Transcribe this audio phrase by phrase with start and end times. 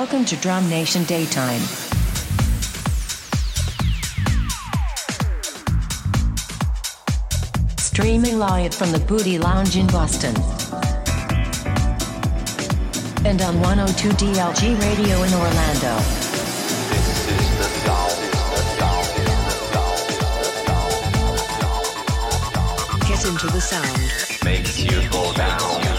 [0.00, 1.60] Welcome to Drum Nation Daytime.
[7.78, 10.36] Streaming live from the Booty Lounge in Boston.
[13.26, 15.98] And on 102 DLG Radio in Orlando.
[23.08, 24.44] Get into the sound.
[24.44, 25.97] Makes you go down.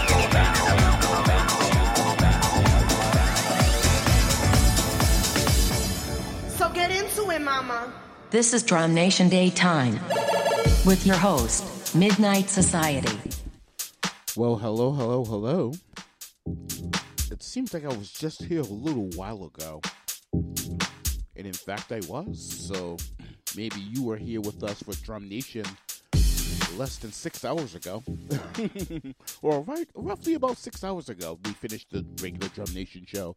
[7.30, 7.92] Get into it, mama.
[8.30, 9.94] This is Drum Nation Daytime
[10.86, 13.18] with your host, Midnight Society.
[14.36, 15.72] Well, hello, hello, hello.
[17.30, 19.80] It seems like I was just here a little while ago.
[20.32, 22.68] And in fact, I was.
[22.68, 22.96] So
[23.56, 25.64] maybe you were here with us for Drum Nation
[26.76, 28.02] less than six hours ago,
[29.42, 33.34] or right, roughly about six hours ago, we finished the regular Drum Nation show.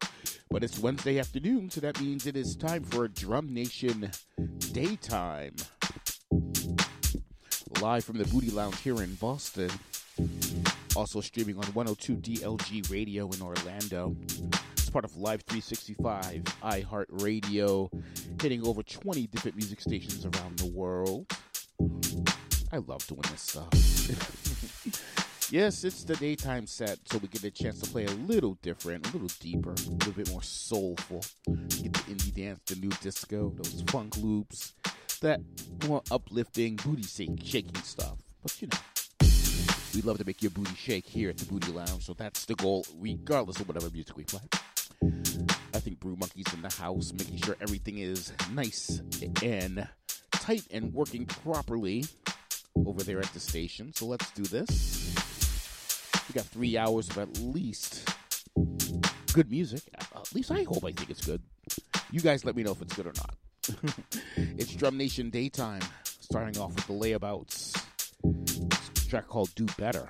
[0.49, 4.11] But it's Wednesday afternoon, so that means it is time for Drum Nation
[4.71, 5.55] Daytime.
[7.81, 9.69] Live from the Booty Lounge here in Boston.
[10.95, 14.15] Also streaming on 102 DLG Radio in Orlando.
[14.73, 17.89] It's part of Live 365, iHeartRadio,
[18.41, 21.25] hitting over 20 different music stations around the world.
[22.73, 23.69] I love doing this stuff.
[25.51, 29.07] yes, it's the daytime set, so we get a chance to play a little different,
[29.07, 31.23] a little deeper, a little bit more soulful.
[31.45, 34.73] Get the indie dance, the new disco, those funk loops,
[35.21, 35.41] that
[35.87, 38.17] more uplifting, booty shaking stuff.
[38.41, 39.29] But you know,
[39.93, 42.55] we love to make your booty shake here at the Booty Lounge, so that's the
[42.55, 44.41] goal, regardless of whatever music we play.
[45.75, 48.99] I think Brew Monkey's in the house, making sure everything is nice
[49.43, 49.87] and
[50.31, 52.05] tight and working properly
[52.75, 53.93] over there at the station.
[53.93, 55.15] So let's do this.
[56.27, 58.09] We got three hours of at least
[59.33, 59.81] good music.
[59.97, 61.41] At least I hope I think it's good.
[62.11, 63.35] You guys let me know if it's good or not.
[64.37, 67.75] it's Drum Nation Daytime, starting off with the layabouts.
[68.91, 70.09] It's track called Do Better.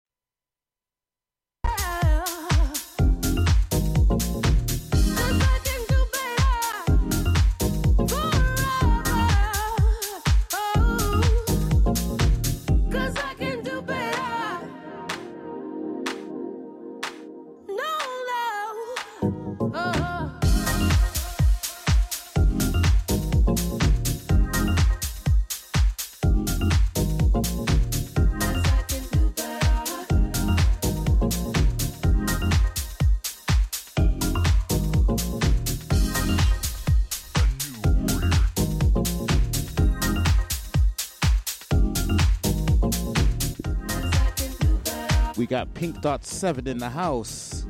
[45.73, 47.65] Pink Dot 7 in the house.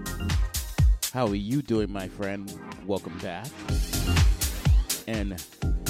[1.14, 2.54] How are you doing, my friend?
[2.86, 3.48] Welcome back.
[5.08, 5.34] And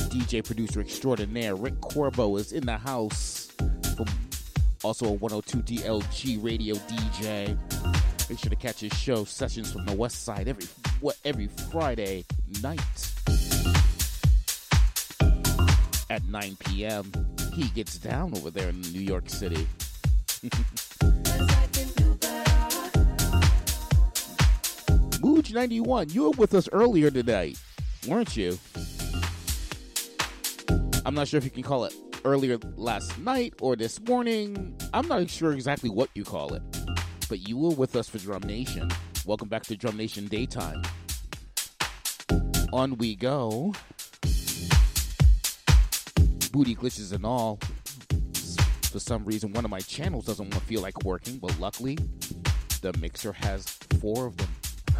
[0.09, 3.51] DJ producer extraordinaire Rick Corbo is in the house.
[3.95, 4.07] From
[4.83, 7.57] also a 102 DLG radio DJ.
[8.29, 10.65] Make sure to catch his show Sessions from the West Side every
[10.99, 12.25] what every Friday
[12.61, 12.79] night
[16.09, 17.11] at 9 p.m.
[17.53, 19.67] He gets down over there in New York City.
[25.21, 27.53] Mooj 91, you were with us earlier today,
[28.07, 28.57] weren't you?
[31.05, 31.93] I'm not sure if you can call it
[32.25, 34.75] earlier last night or this morning.
[34.95, 36.63] I'm not sure exactly what you call it.
[37.29, 38.89] But you were with us for Drum Nation.
[39.23, 40.81] Welcome back to Drum Nation Daytime.
[42.73, 43.73] On we go.
[46.51, 47.59] Booty glitches and all.
[48.91, 51.99] For some reason, one of my channels doesn't feel like working, but luckily,
[52.81, 53.67] the mixer has
[53.99, 54.49] four of them.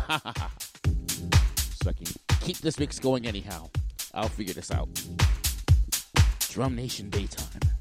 [0.10, 2.08] So I can
[2.42, 3.70] keep this mix going anyhow.
[4.14, 4.90] I'll figure this out.
[6.50, 7.81] Drum Nation Daytime.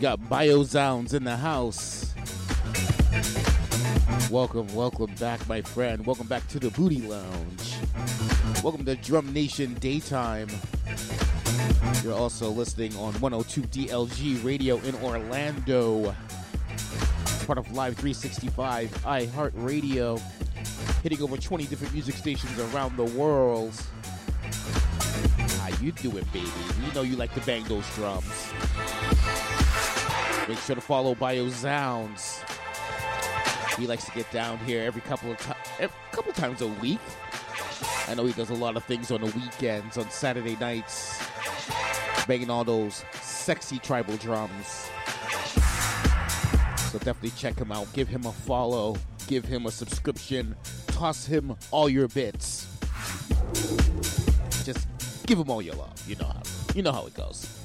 [0.00, 2.14] Got Biozounds in the house.
[4.30, 6.06] Welcome, welcome back, my friend.
[6.06, 7.74] Welcome back to the Booty Lounge.
[8.62, 10.48] Welcome to Drum Nation Daytime.
[12.02, 16.14] You're also listening on 102 DLG Radio in Orlando.
[17.46, 20.18] Part of Live 365 iHeartRadio,
[21.02, 23.74] hitting over 20 different music stations around the world.
[25.58, 26.48] How you doing, baby?
[26.86, 28.49] You know you like to bang those drums.
[30.50, 32.42] Make sure to follow Biozounds.
[33.78, 36.98] He likes to get down here every couple of times, a couple times a week.
[38.08, 41.22] I know he does a lot of things on the weekends, on Saturday nights,
[42.26, 44.90] banging all those sexy tribal drums.
[46.90, 47.86] So definitely check him out.
[47.92, 48.96] Give him a follow.
[49.28, 50.56] Give him a subscription.
[50.88, 52.66] Toss him all your bits.
[54.64, 54.88] Just
[55.26, 56.02] give him all your love.
[56.08, 56.42] You know how.
[56.74, 57.59] You know how it goes.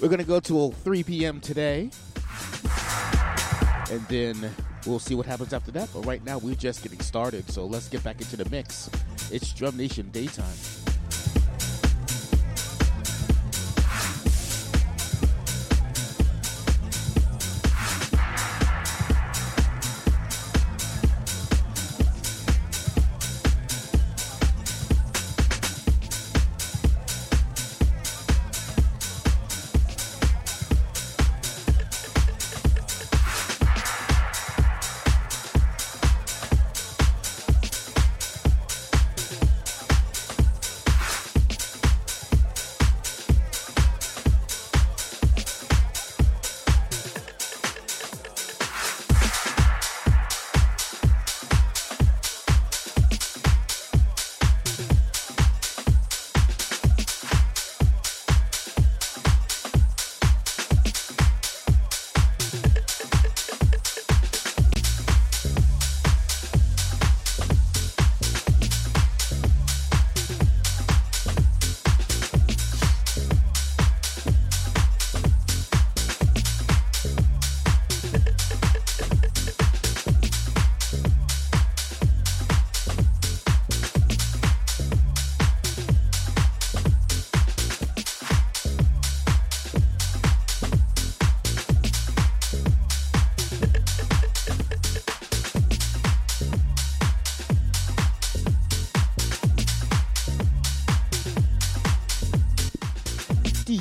[0.00, 1.40] We're gonna go till 3 p.m.
[1.40, 1.90] today,
[3.90, 4.50] and then
[4.86, 5.90] we'll see what happens after that.
[5.92, 7.50] But right now, we're just getting started.
[7.50, 8.88] So let's get back into the mix.
[9.30, 10.89] It's Drum Nation Daytime.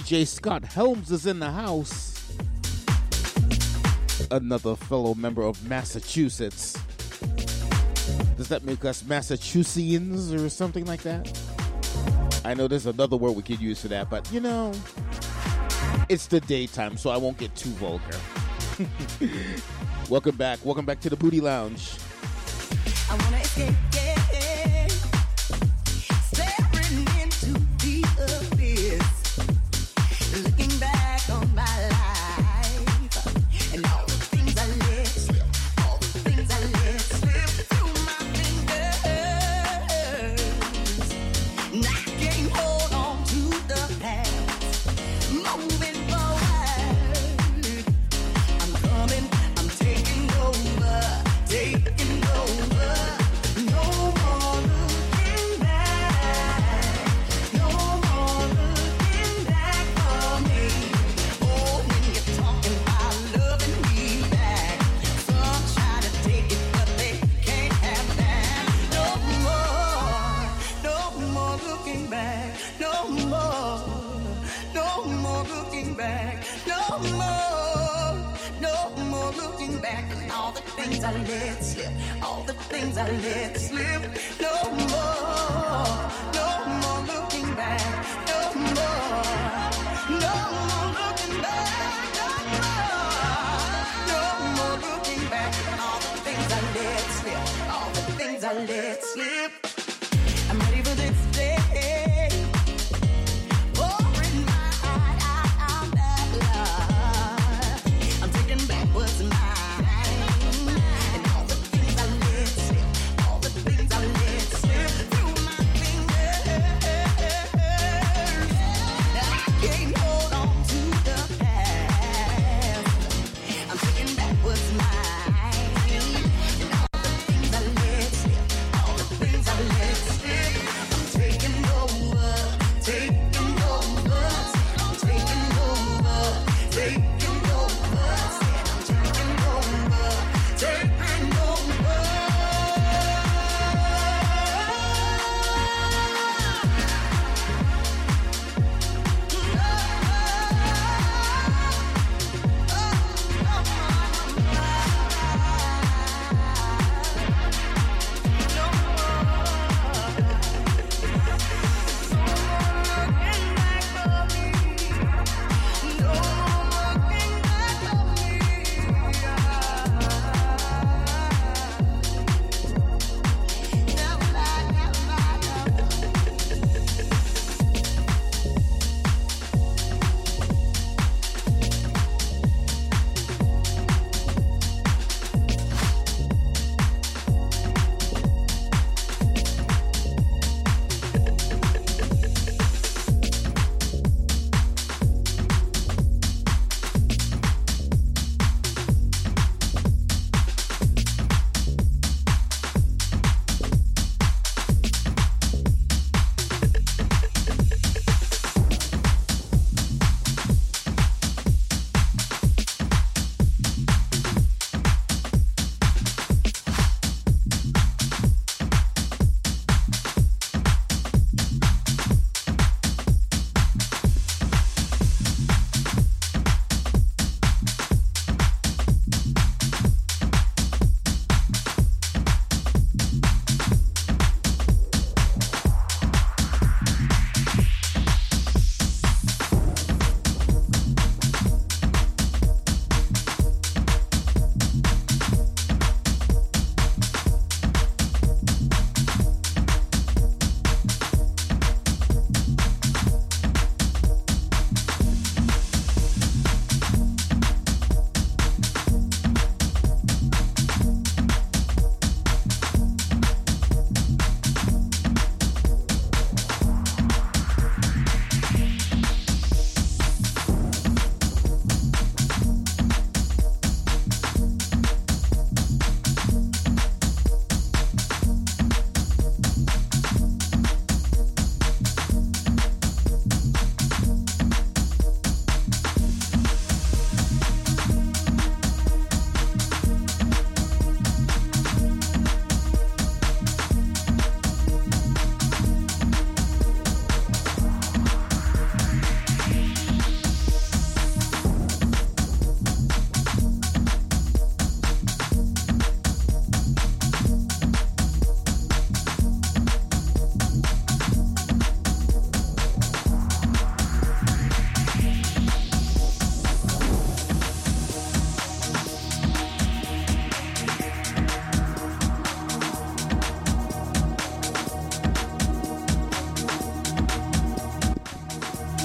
[0.10, 2.34] DJ Scott Helms is in the house.
[4.32, 6.76] Another fellow member of Massachusetts.
[8.36, 11.40] Does that make us Massachusettsians or something like that?
[12.44, 14.72] I know there's another word we could use for that, but you know,
[16.10, 18.18] it's the daytime, so I won't get too vulgar.
[20.10, 20.58] welcome back.
[20.66, 21.92] Welcome back to the Booty Lounge.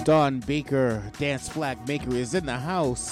[0.04, 3.03] Don Baker, Dance Flag Maker, is in the house.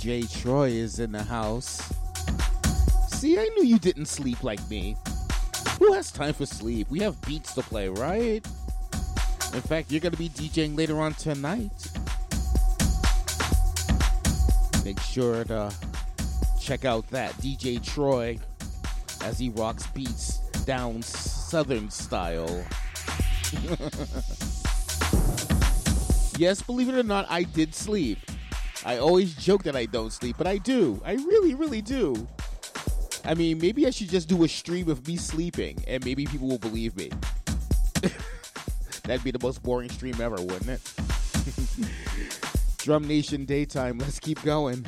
[0.00, 1.92] DJ Troy is in the house.
[3.10, 4.96] See, I knew you didn't sleep like me.
[5.78, 6.88] Who has time for sleep?
[6.88, 8.42] We have beats to play, right?
[9.52, 11.70] In fact, you're going to be DJing later on tonight.
[14.86, 15.70] Make sure to
[16.58, 18.38] check out that DJ Troy
[19.22, 22.64] as he rocks beats down southern style.
[26.38, 28.18] yes, believe it or not, I did sleep.
[28.90, 31.00] I always joke that I don't sleep, but I do.
[31.04, 32.26] I really, really do.
[33.24, 36.48] I mean, maybe I should just do a stream of me sleeping, and maybe people
[36.48, 37.08] will believe me.
[39.04, 40.92] That'd be the most boring stream ever, wouldn't it?
[42.78, 44.84] Drum Nation Daytime, let's keep going.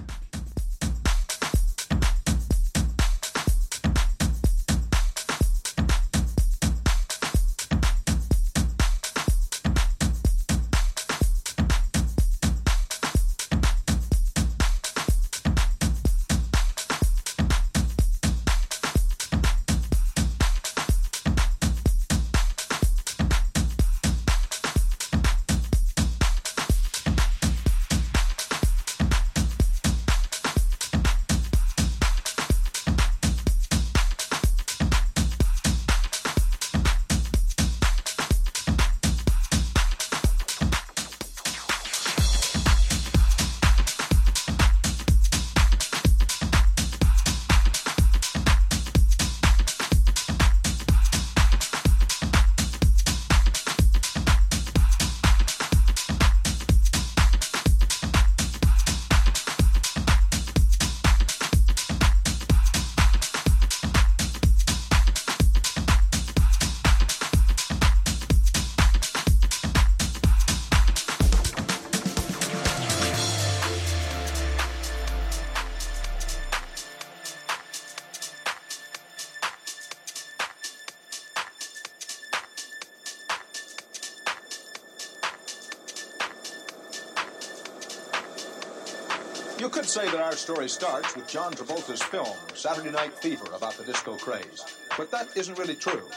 [90.69, 94.65] Story starts with John Travolta's film, Saturday Night Fever, about the disco craze.
[94.97, 96.09] But that isn't really true.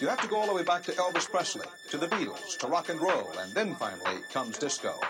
[0.00, 2.66] You have to go all the way back to Elvis Presley, to the Beatles, to
[2.66, 5.00] rock and roll, and then finally comes disco.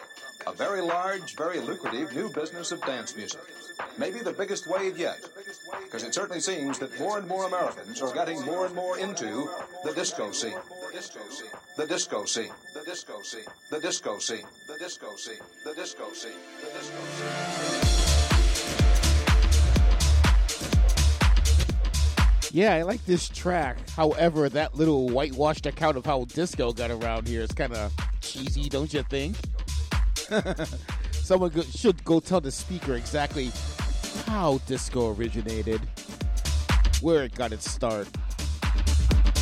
[0.46, 3.40] A very large, very lucrative new business of dance music.
[3.98, 5.18] Maybe the biggest wave yet.
[5.82, 9.48] Because it certainly seems that more and more Americans are getting more and more into
[9.82, 10.58] the disco scene.
[10.92, 11.50] The disco scene.
[11.76, 12.52] The disco scene.
[12.74, 13.44] The disco scene.
[13.70, 14.46] The disco scene.
[14.68, 15.42] The disco scene.
[15.64, 16.32] The disco scene.
[16.60, 18.35] The disco scene.
[22.56, 23.76] Yeah, I like this track.
[23.90, 27.92] However, that little whitewashed account of how disco got around here is kind of
[28.22, 29.36] cheesy, don't you think?
[31.12, 33.52] Someone go- should go tell the speaker exactly
[34.24, 35.82] how disco originated,
[37.02, 38.08] where it got its start.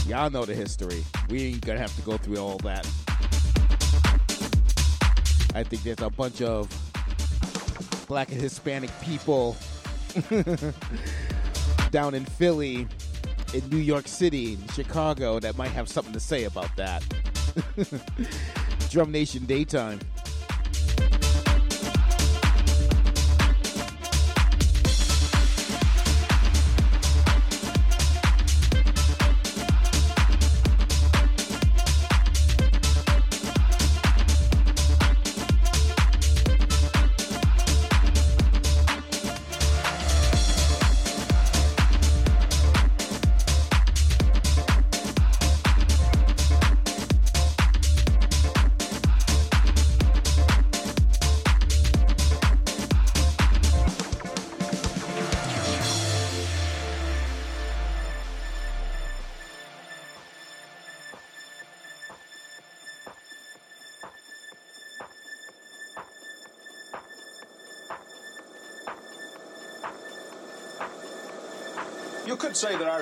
[0.09, 1.05] Y'all know the history.
[1.31, 2.85] We ain't gonna have to go through all that.
[5.55, 6.69] I think there's a bunch of
[8.09, 9.57] black and Hispanic people
[11.93, 12.89] down in Philly,
[13.53, 17.03] in New York City, Chicago that might have something to say about that.
[18.91, 20.01] Drum Nation Daytime.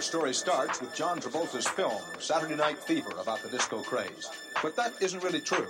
[0.02, 4.28] Story starts with John Travolta's film, Saturday Night Fever, about the disco craze.
[4.62, 5.68] But that isn't really true.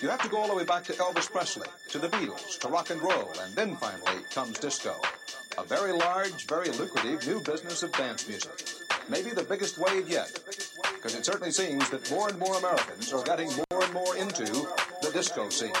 [0.00, 2.68] You have to go all the way back to Elvis Presley, to the Beatles, to
[2.68, 4.94] rock and roll, and then finally comes disco.
[5.58, 8.52] A very large, very lucrative new business of dance music.
[9.08, 10.32] Maybe the biggest wave yet.
[10.94, 14.44] Because it certainly seems that more and more Americans are getting more and more into
[15.02, 15.72] the disco scene.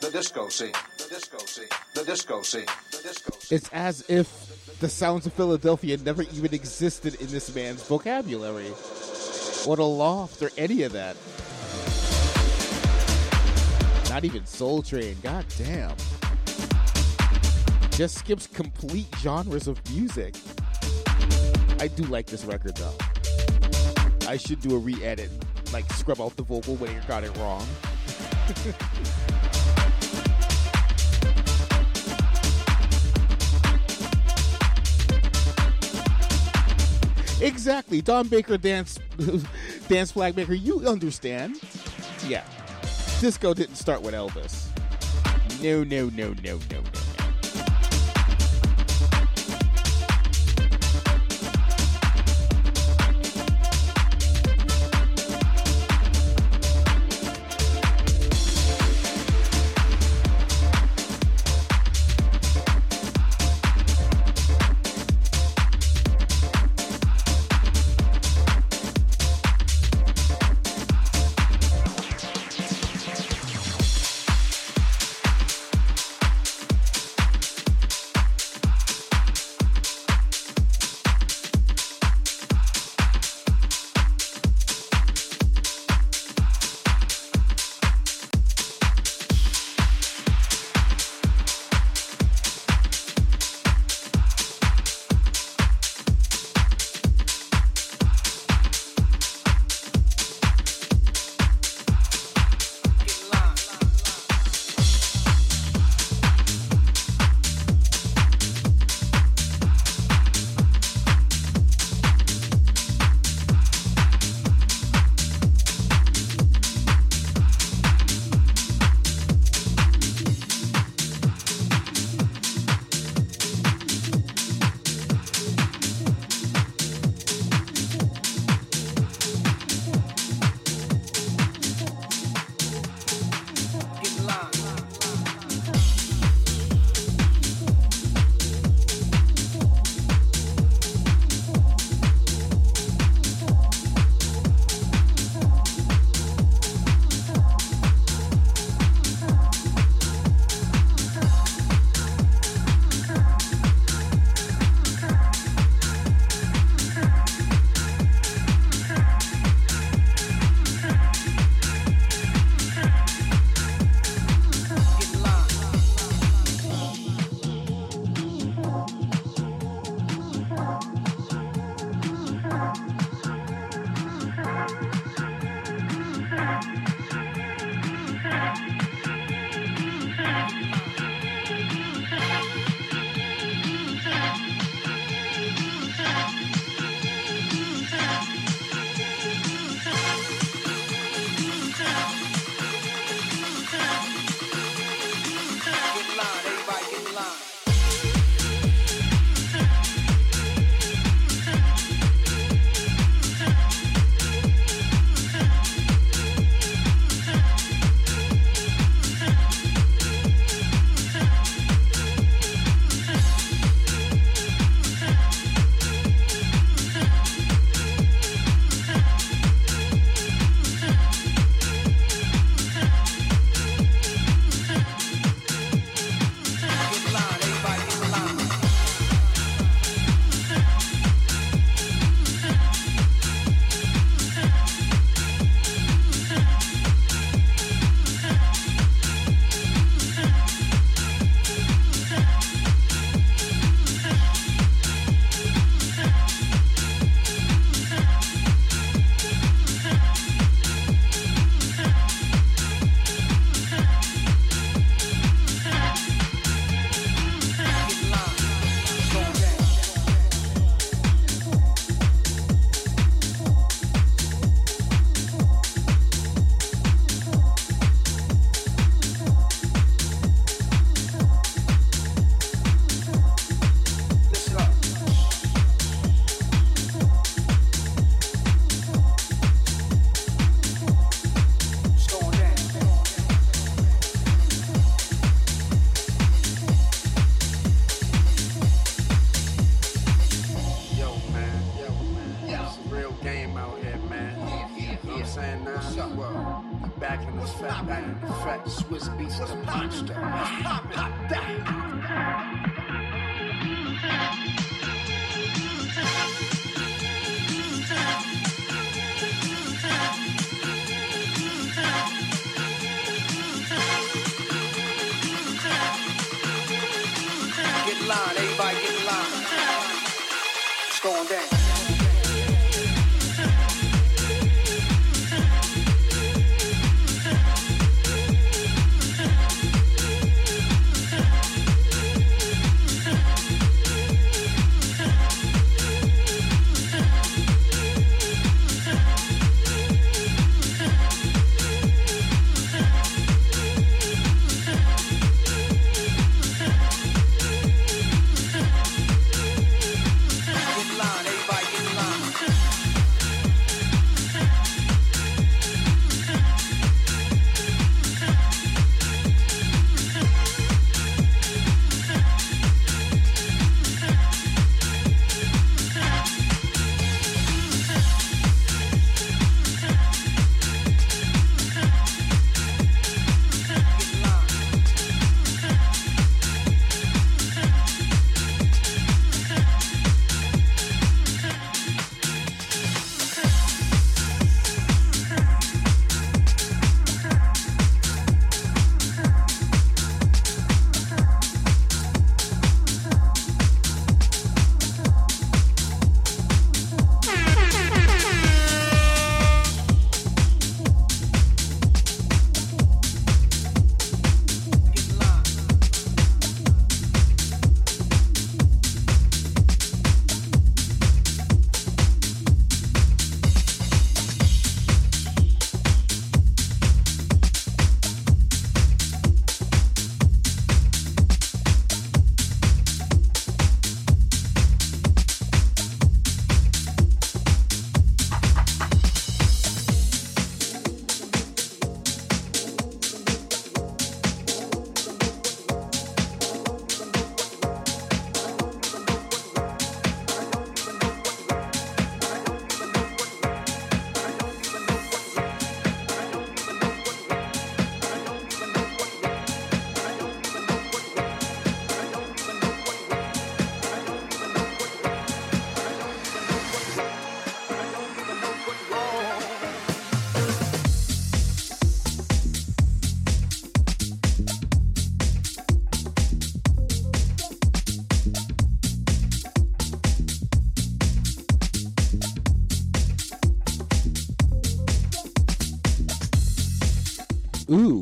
[0.00, 0.72] The disco scene.
[1.00, 1.72] The disco scene.
[1.94, 2.66] The disco scene.
[2.92, 3.56] The disco scene.
[3.56, 4.47] It's as if
[4.80, 8.68] the sounds of Philadelphia never even existed in this man's vocabulary.
[9.64, 11.16] What a loft or any of that.
[14.08, 15.16] Not even Soul Train.
[15.22, 15.96] God damn.
[17.90, 20.36] Just skips complete genres of music.
[21.80, 22.94] I do like this record though.
[24.28, 25.30] I should do a re-edit,
[25.72, 27.66] like scrub out the vocal when you got it wrong.
[37.40, 38.00] Exactly.
[38.00, 38.98] Don Baker dance
[39.88, 41.60] dance flag maker, you understand.
[42.26, 42.44] Yeah.
[43.20, 44.66] Disco didn't start with Elvis.
[45.62, 46.97] No, no, no, no, no, no.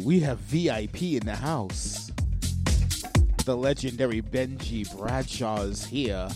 [0.07, 2.13] We have VIP in the house.
[3.45, 6.29] The legendary Benji Bradshaw is here.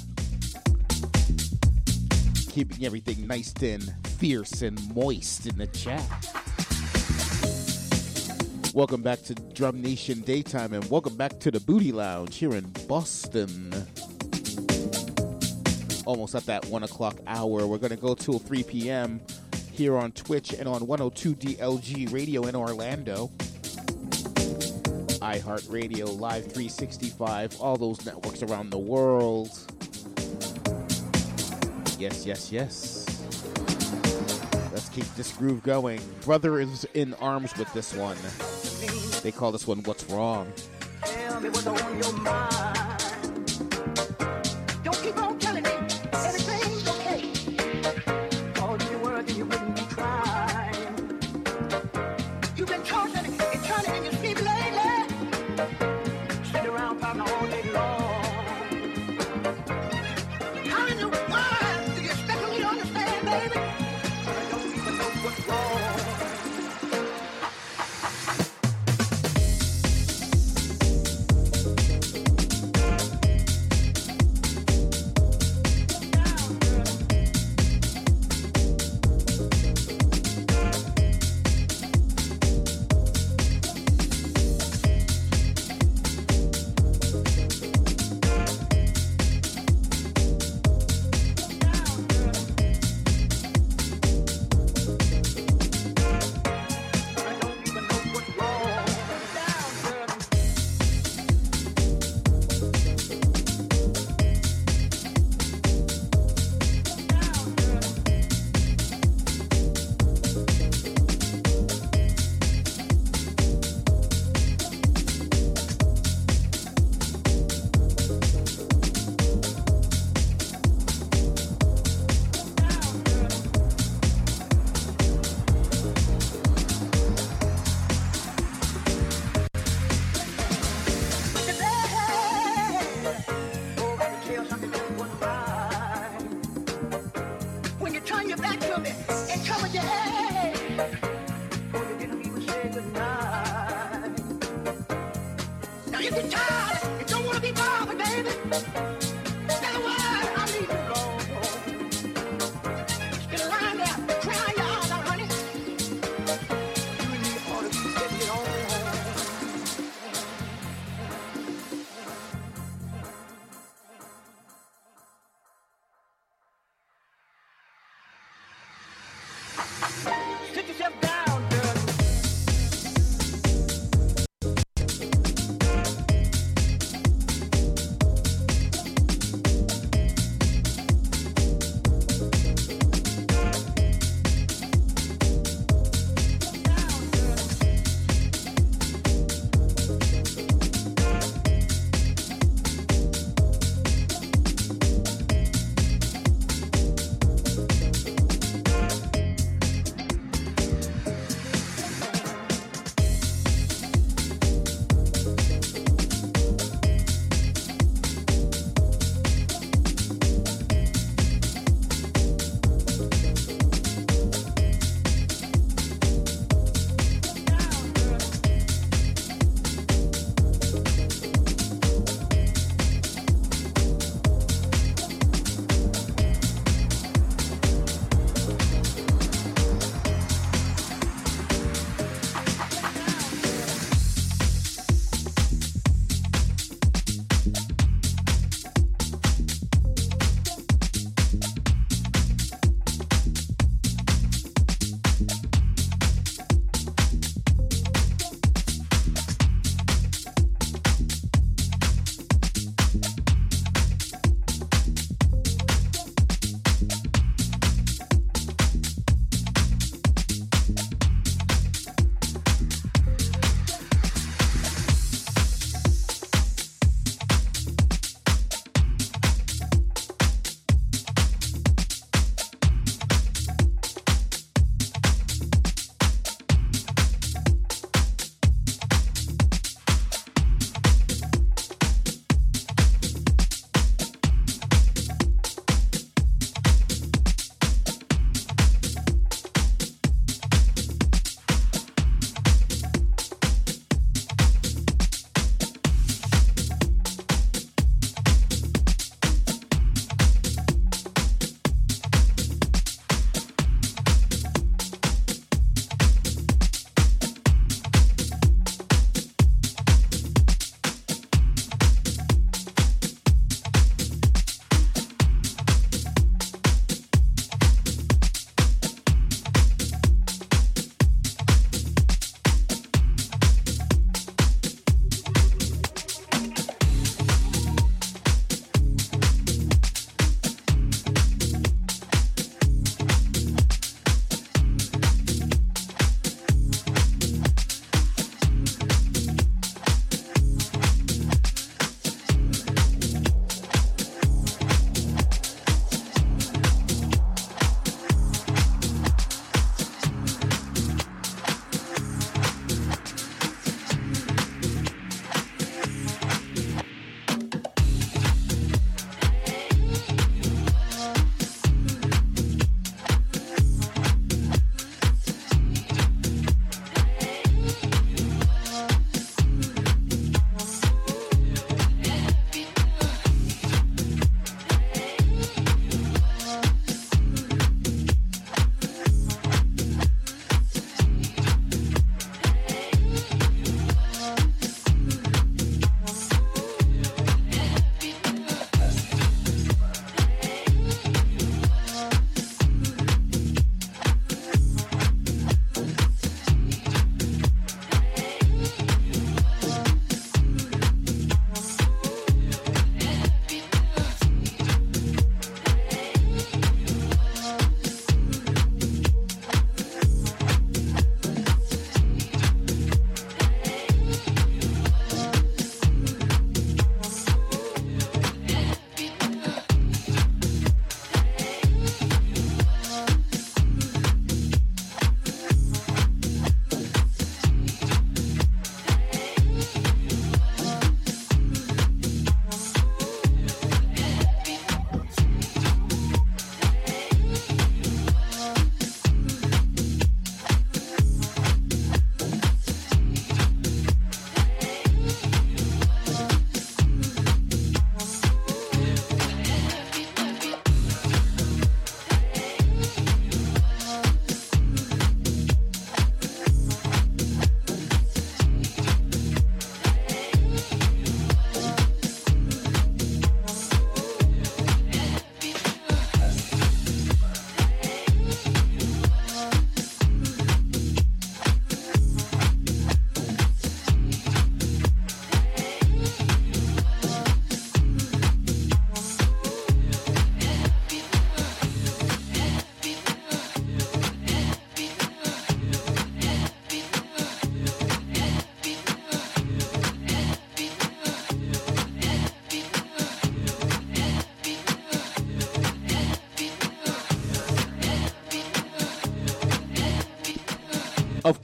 [2.50, 6.02] Keeping everything nice and fierce and moist in the chat.
[8.74, 12.68] Welcome back to Drum Nation Daytime and welcome back to the Booty Lounge here in
[12.88, 13.72] Boston.
[16.06, 17.68] Almost at that 1 o'clock hour.
[17.68, 19.20] We're going to go till 3 p.m.
[19.70, 23.30] here on Twitch and on 102 DLG Radio in Orlando.
[25.30, 29.48] iHeartRadio Live 365, all those networks around the world.
[32.00, 33.06] Yes, yes, yes.
[34.72, 36.00] Let's keep this groove going.
[36.24, 38.16] Brother is in arms with this one.
[39.22, 40.52] They call this one What's Wrong.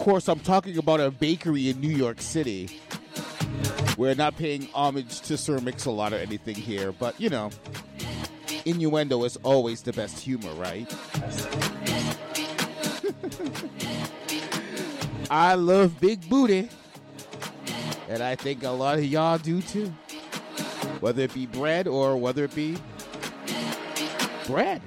[0.06, 2.78] Course, I'm talking about a bakery in New York City.
[3.98, 7.50] We're not paying homage to Sir Mix-a-Lot or anything here, but you know,
[8.64, 10.86] innuendo is always the best humor, right?
[15.28, 16.68] I love big booty,
[18.08, 19.92] and I think a lot of y'all do too.
[21.00, 22.78] Whether it be bread or whether it be
[24.46, 24.82] bread.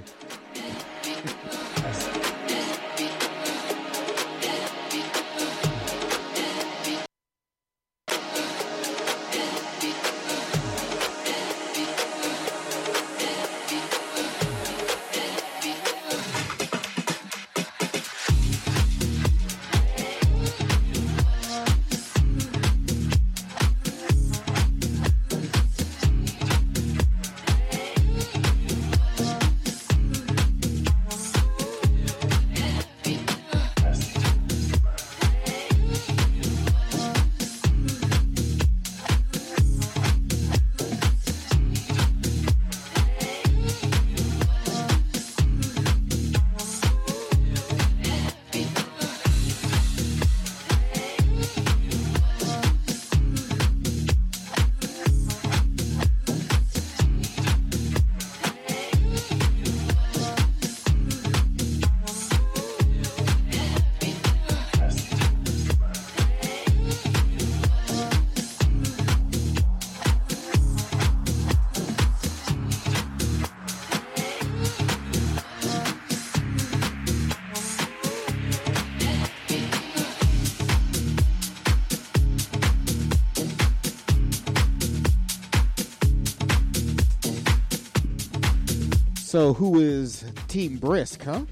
[89.40, 91.46] So, who is Team Brisk, huh?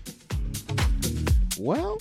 [1.58, 1.96] Well,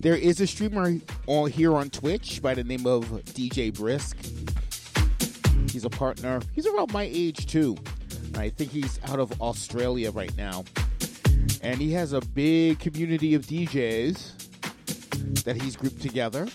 [0.00, 0.94] there is a streamer
[1.26, 4.16] on here on Twitch by the name of DJ Brisk.
[5.70, 6.40] He's a partner.
[6.54, 7.76] He's around my age too.
[8.36, 10.64] I think he's out of Australia right now.
[11.60, 16.48] And he has a big community of DJs that he's grouped together.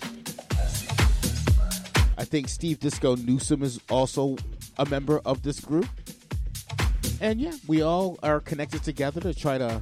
[2.17, 4.35] I think Steve Disco Newsom is also
[4.79, 5.85] a member of this group.
[7.21, 9.81] And yeah, we all are connected together to try to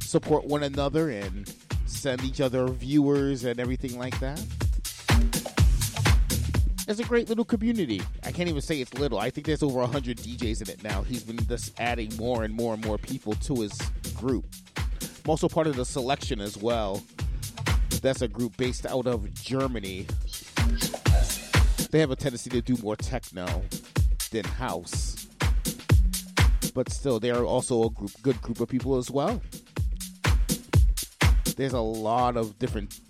[0.00, 1.52] support one another and
[1.86, 4.44] send each other viewers and everything like that.
[6.88, 8.02] It's a great little community.
[8.24, 9.18] I can't even say it's little.
[9.18, 11.02] I think there's over 100 DJs in it now.
[11.02, 13.72] He's been just adding more and more and more people to his
[14.14, 14.44] group.
[15.24, 17.02] I'm also part of the selection as well.
[18.02, 20.06] That's a group based out of Germany.
[21.92, 23.62] They have a tendency to do more techno
[24.32, 25.21] than house
[26.74, 29.40] but still, they are also a group, good group of people as well.
[31.56, 33.00] There's a lot of different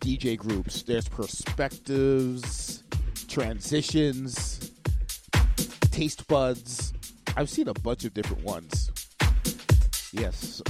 [0.00, 0.82] DJ groups.
[0.82, 2.84] There's perspectives,
[3.28, 4.72] transitions,
[5.90, 6.92] taste buds.
[7.36, 8.90] I've seen a bunch of different ones.
[10.12, 10.62] Yes,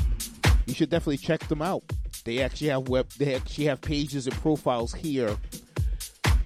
[0.66, 1.82] you should definitely check them out.
[2.24, 3.08] They actually have web.
[3.18, 5.36] They actually have pages and profiles here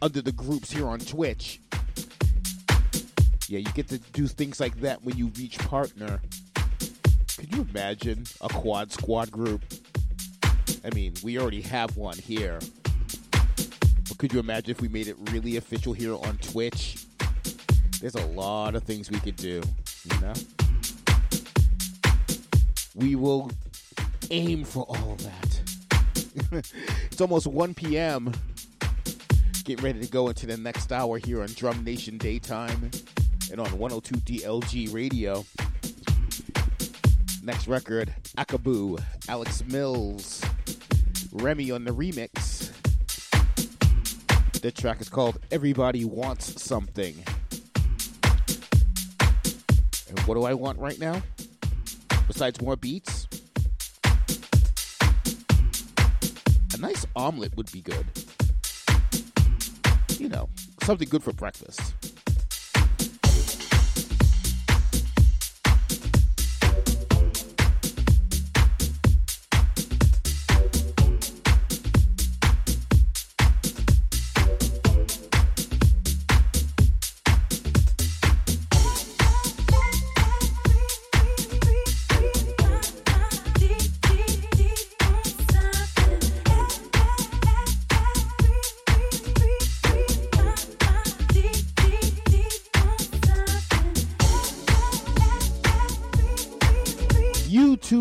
[0.03, 1.61] under the groups here on Twitch
[3.49, 6.21] yeah, you get to do things like that when you reach partner.
[7.37, 9.63] Could you imagine a quad squad group?
[10.85, 12.59] I mean, we already have one here.
[13.33, 17.05] But could you imagine if we made it really official here on Twitch?
[18.01, 19.63] There's a lot of things we could do,
[20.05, 20.33] you know?
[22.95, 23.51] We will
[24.31, 26.71] aim for all of that.
[27.11, 28.33] it's almost 1 p.m.
[29.65, 32.91] Getting ready to go into the next hour here on Drum Nation Daytime
[33.55, 35.45] and on 102 DLG Radio.
[37.45, 40.43] Next record, Akabu, Alex Mills,
[41.31, 42.73] Remy on the remix.
[44.61, 47.15] The track is called Everybody Wants Something.
[50.09, 51.23] And what do I want right now?
[52.27, 53.29] Besides more beats?
[56.75, 58.05] A nice omelet would be good.
[60.19, 60.49] You know,
[60.83, 61.95] something good for breakfast.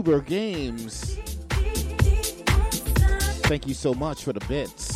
[0.04, 1.16] YouTuber Games.
[3.48, 4.93] Thank you so much for the bits.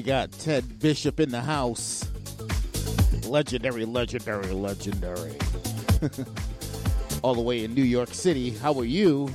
[0.00, 2.08] We got Ted Bishop in the house.
[3.26, 5.34] Legendary, legendary, legendary.
[7.22, 8.48] All the way in New York City.
[8.48, 9.28] How are you?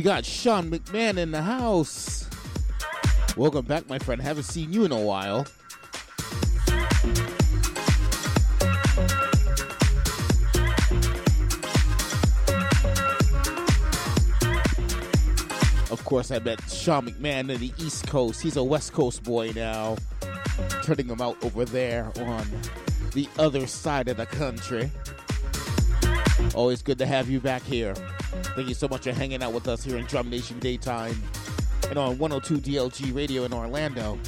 [0.00, 2.26] We got Sean McMahon in the house.
[3.36, 4.18] Welcome back, my friend.
[4.22, 5.40] Haven't seen you in a while.
[15.90, 18.40] Of course, I met Sean McMahon in the East Coast.
[18.40, 19.98] He's a West Coast boy now,
[20.82, 22.46] turning him out over there on
[23.12, 24.90] the other side of the country.
[26.54, 27.94] Always good to have you back here.
[28.54, 31.22] Thank you so much for hanging out with us here in Drum Nation Daytime
[31.88, 34.18] and on 102 DLG Radio in Orlando.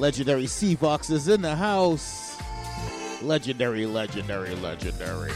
[0.00, 2.38] Legendary Sea Fox is in the house.
[3.20, 5.30] Legendary, legendary, legendary.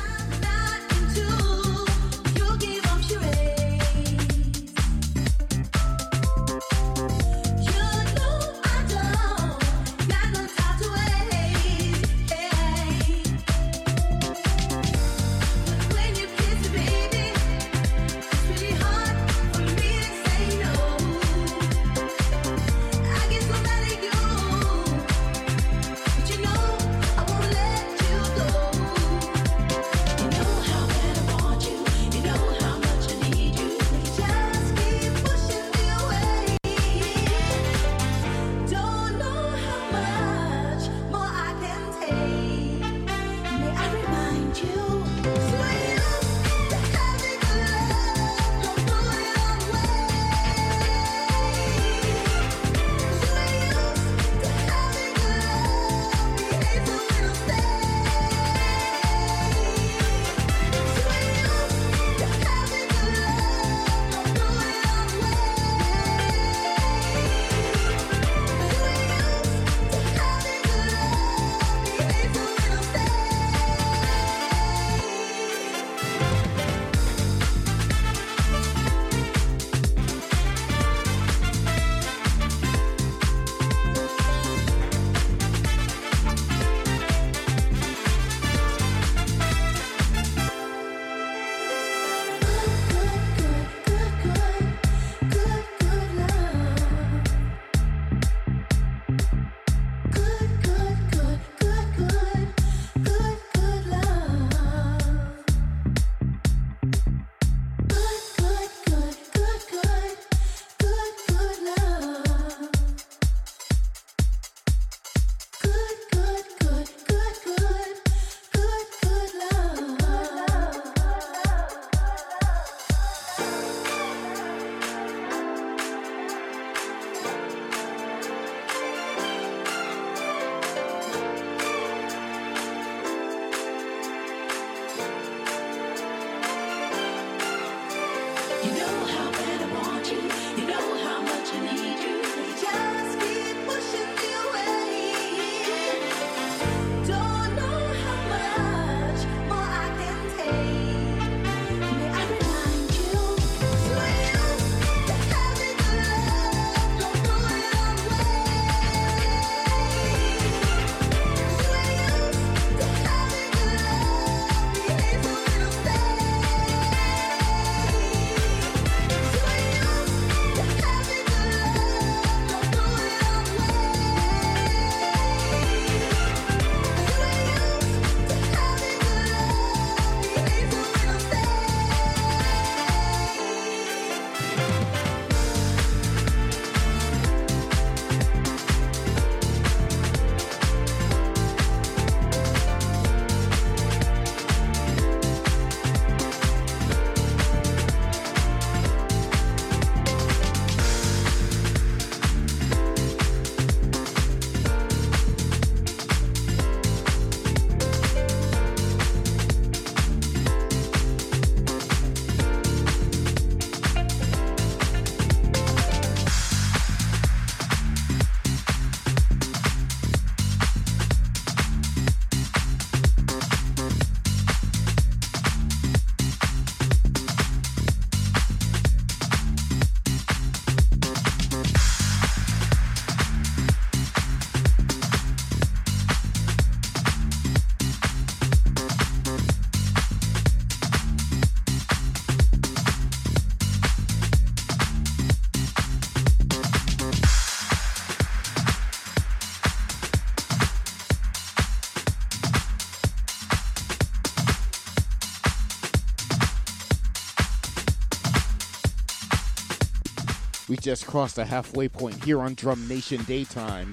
[260.85, 263.91] Just crossed the halfway point here on Drum Nation Daytime.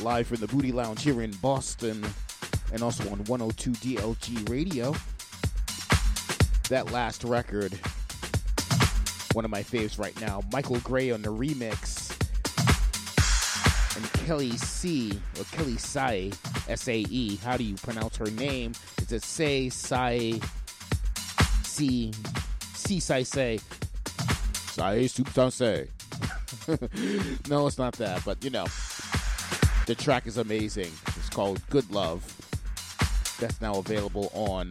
[0.00, 2.06] Live from the Booty Lounge here in Boston
[2.72, 4.94] and also on 102 DLG Radio.
[6.68, 7.76] That last record,
[9.32, 12.12] one of my faves right now, Michael Gray on the remix.
[13.96, 16.30] And Kelly C, or Kelly Sae,
[16.68, 17.40] S A E.
[17.42, 18.70] How do you pronounce her name?
[18.98, 20.38] Is it Say, Sai,
[21.64, 22.12] C,
[22.72, 23.24] C, Sai,
[24.72, 25.06] Say?
[25.06, 25.88] Say.
[27.50, 28.64] no, it's not that, but you know.
[29.86, 30.90] The track is amazing.
[31.08, 32.24] It's called Good Love.
[33.38, 34.70] That's now available on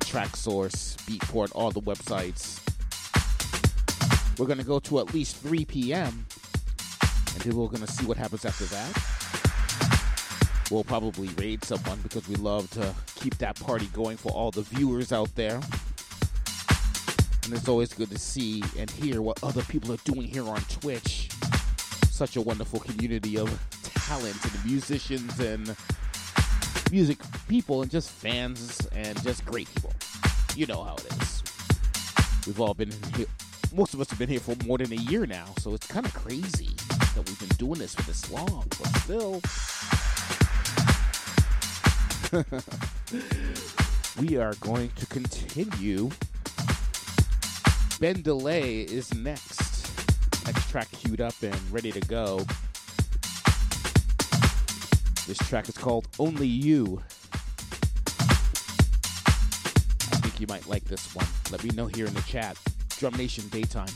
[0.00, 2.58] Traxsource, Beatport, all the websites.
[4.38, 6.26] We're going to go to at least 3 p.m.
[7.34, 10.70] and then we're going to see what happens after that.
[10.70, 14.62] We'll probably raid someone because we love to keep that party going for all the
[14.62, 15.60] viewers out there.
[17.46, 20.60] And it's always good to see and hear what other people are doing here on
[20.62, 21.28] Twitch.
[22.10, 23.48] Such a wonderful community of
[23.94, 25.76] talent and musicians and
[26.90, 27.18] music
[27.48, 29.92] people and just fans and just great people.
[30.56, 31.44] You know how it is.
[32.48, 33.26] We've all been here,
[33.72, 36.04] most of us have been here for more than a year now, so it's kind
[36.04, 36.70] of crazy
[37.14, 39.40] that we've been doing this for this long, but still.
[44.20, 46.10] we are going to continue.
[47.98, 49.90] Ben Delay is next.
[50.44, 52.44] Next track queued up and ready to go.
[55.26, 57.02] This track is called Only You.
[60.10, 61.26] I think you might like this one.
[61.50, 62.58] Let me know here in the chat.
[62.98, 63.88] Drum Nation Daytime.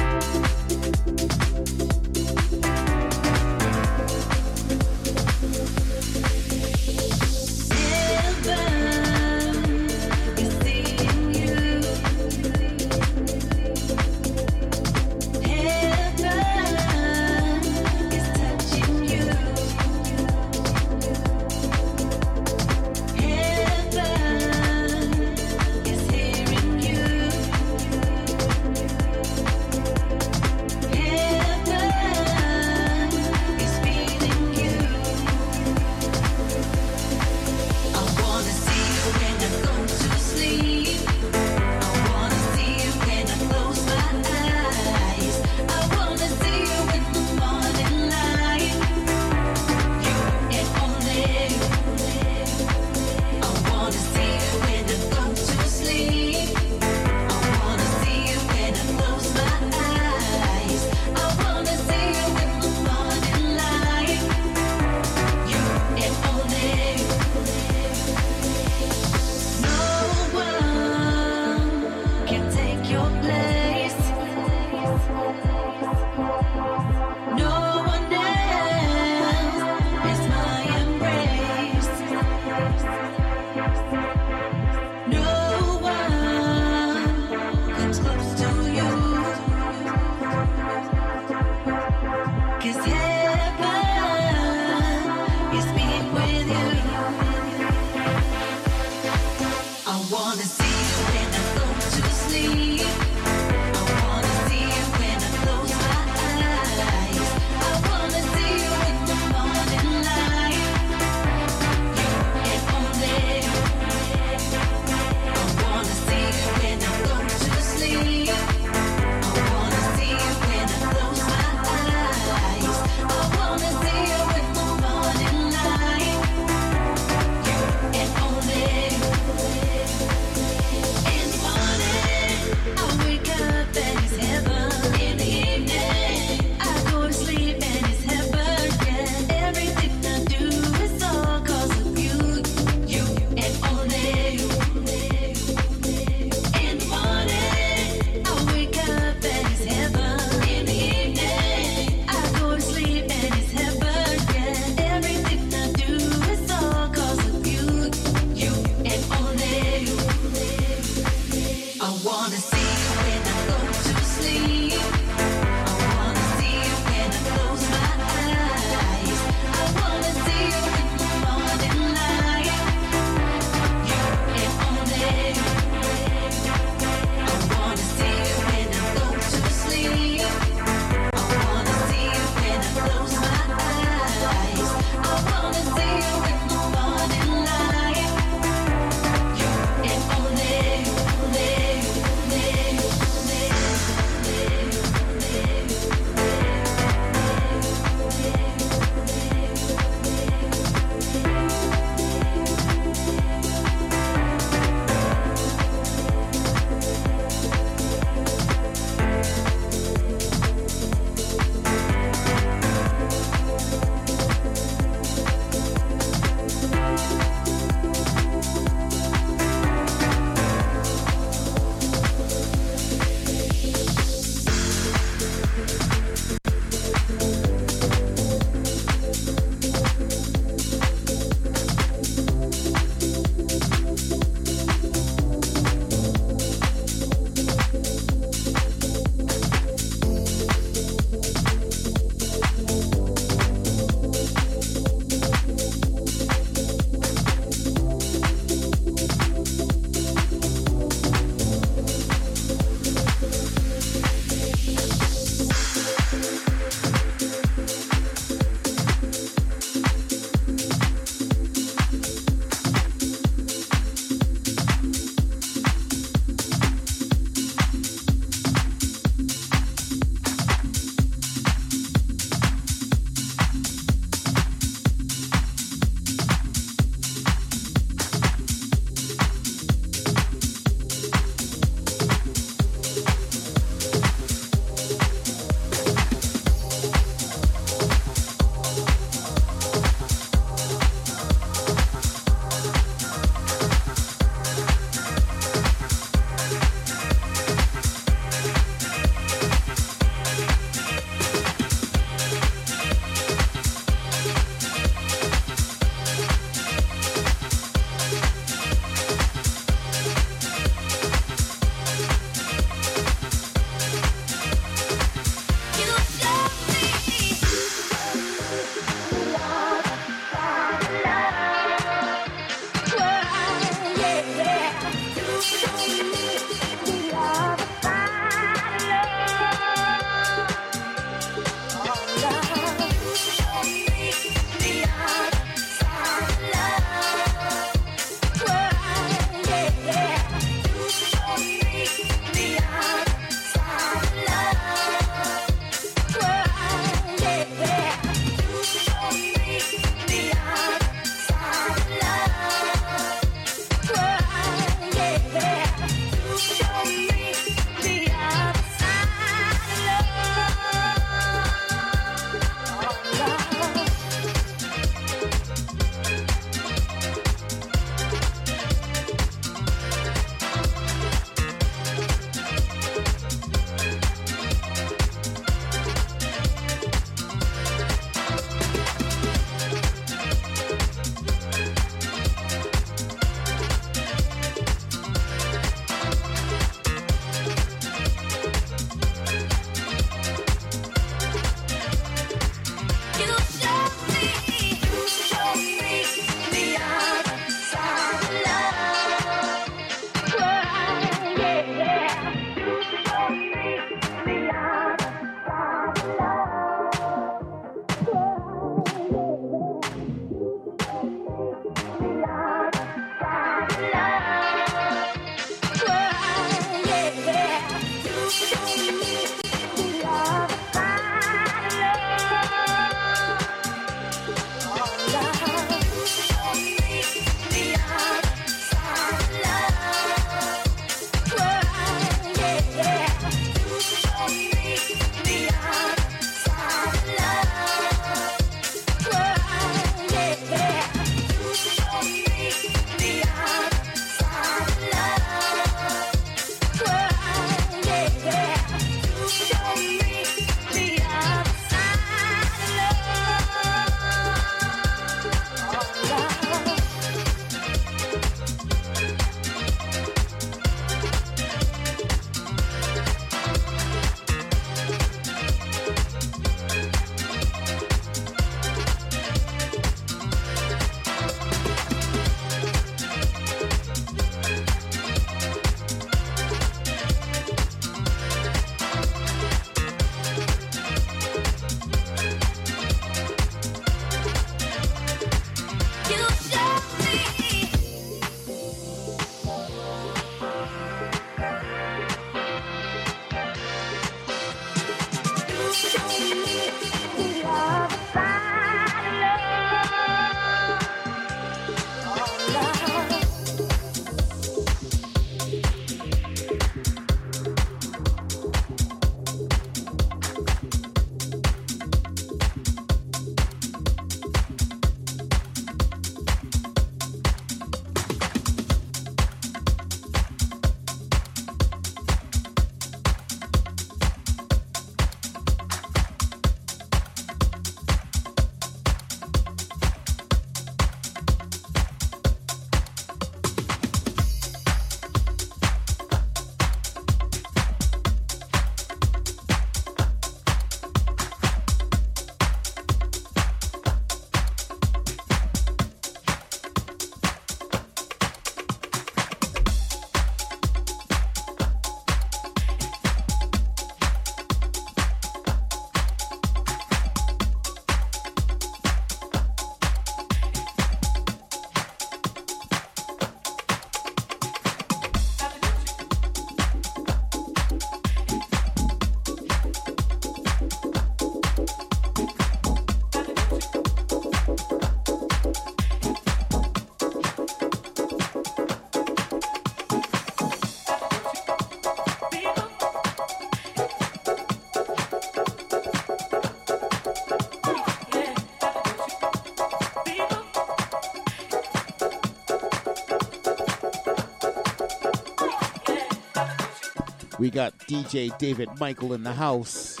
[597.44, 600.00] We got DJ David Michael in the house.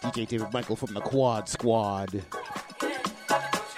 [0.00, 2.22] DJ David Michael from the Quad Squad.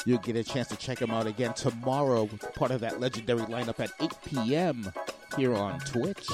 [0.05, 3.81] You'll get a chance to check him out again tomorrow, part of that legendary lineup
[3.81, 4.93] at 8 p.m.
[5.37, 6.29] here on Twitch.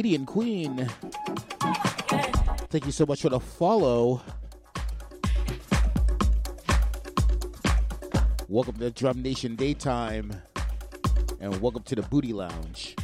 [0.00, 0.88] Canadian Queen.
[2.70, 4.22] Thank you so much for the follow.
[8.48, 10.32] Welcome to Drum Nation Daytime.
[11.38, 12.96] And welcome to the Booty Lounge.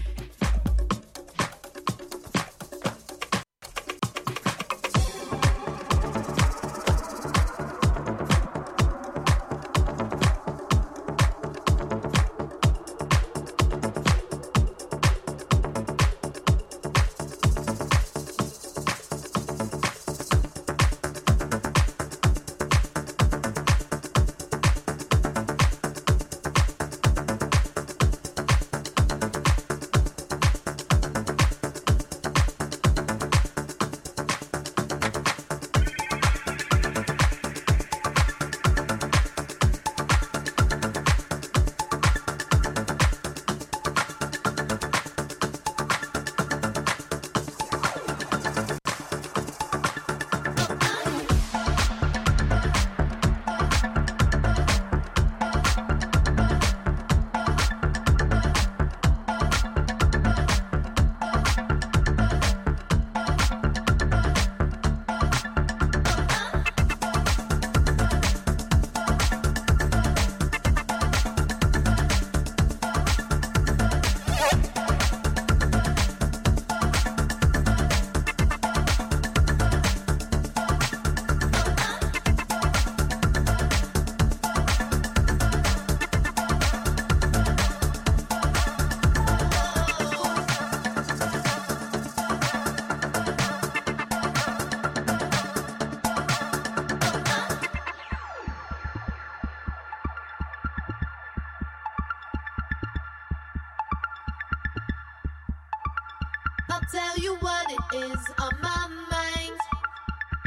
[107.40, 109.58] What it is on my mind.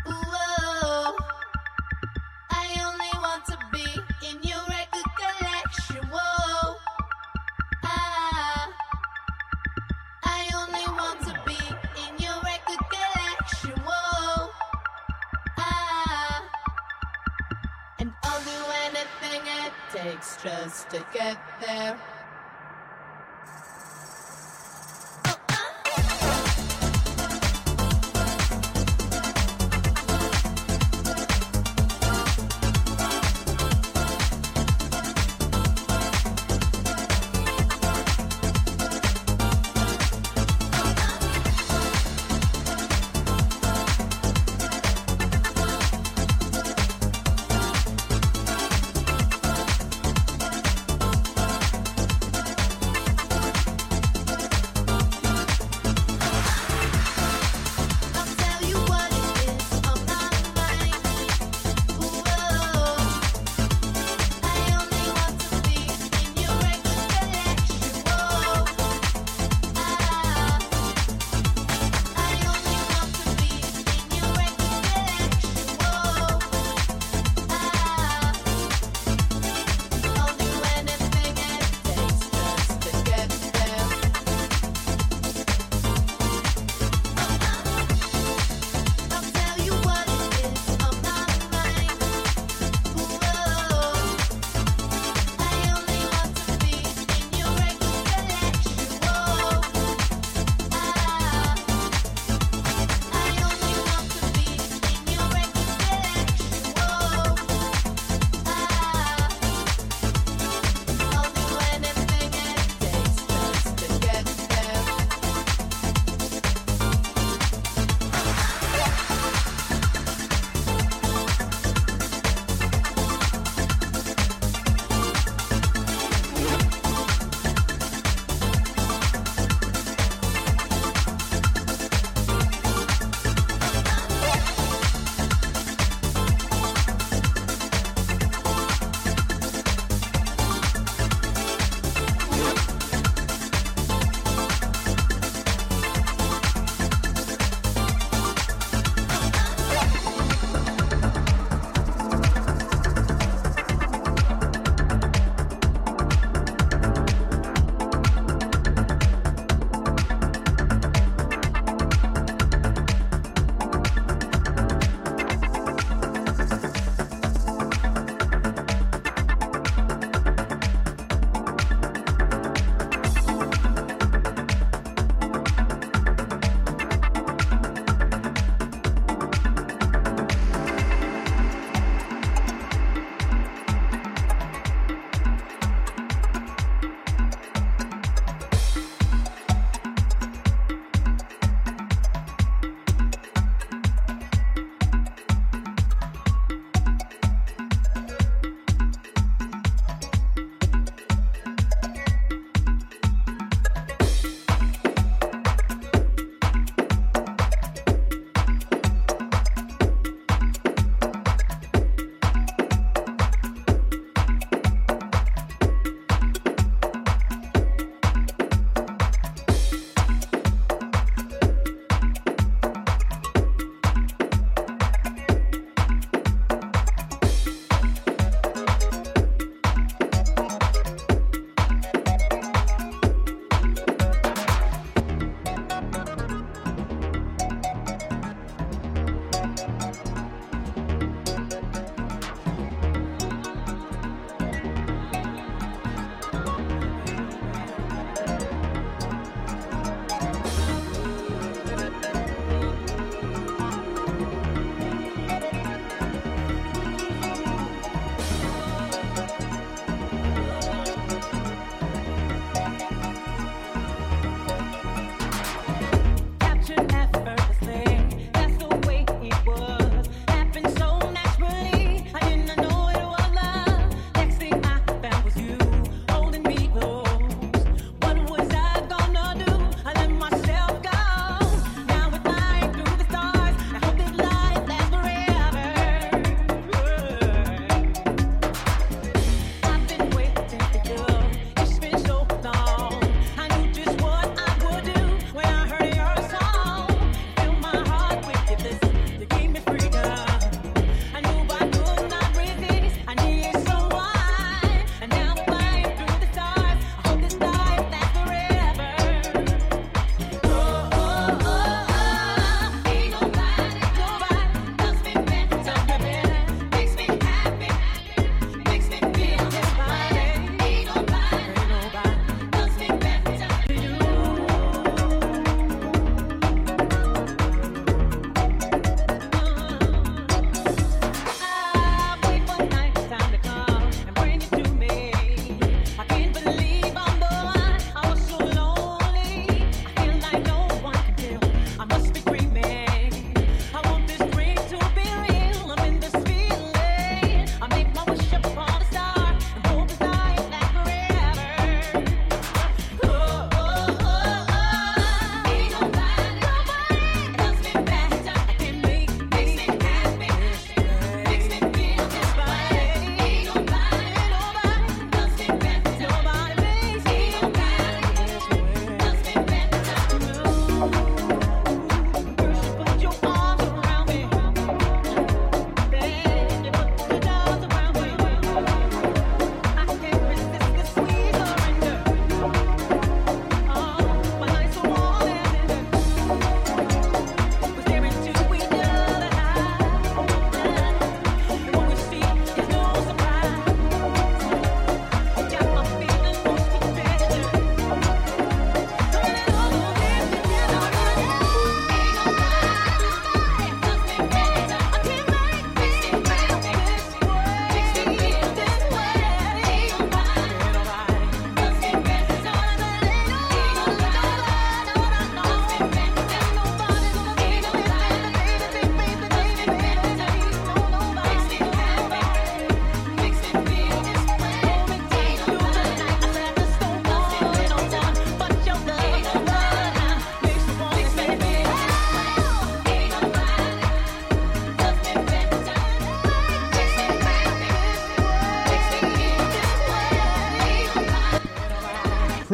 [0.06, 1.16] Whoa.
[2.50, 3.86] I only want to be
[4.28, 6.08] in your record collection.
[6.12, 6.76] Whoa.
[7.84, 8.70] Ah.
[10.24, 11.60] I only want to be
[12.06, 13.82] in your record collection.
[13.86, 14.50] Whoa.
[15.58, 16.44] Ah.
[18.00, 21.98] And I'll do anything it takes just to get there.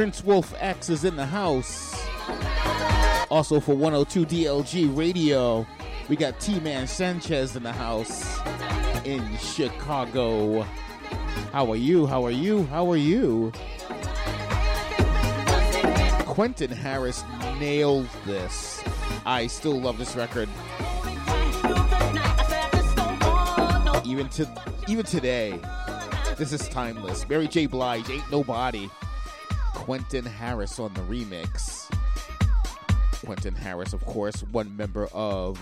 [0.06, 2.00] Prince Wolf X is in the house.
[3.32, 5.66] Also for 102 DLG Radio,
[6.10, 8.38] we got T Man Sanchez in the house
[9.04, 10.62] in Chicago.
[11.52, 12.06] How are you?
[12.06, 12.68] How are you?
[12.68, 13.52] How are you?
[16.28, 17.24] Quentin Harris
[17.60, 18.84] nailed this.
[19.26, 20.48] I still love this record.
[24.06, 24.48] Even to
[24.88, 25.60] even today,
[26.38, 27.28] this is timeless.
[27.28, 27.66] Mary J.
[27.66, 28.88] Blige, Ain't Nobody.
[29.86, 31.88] Quentin Harris on the remix.
[33.24, 35.62] Quentin Harris, of course, one member of.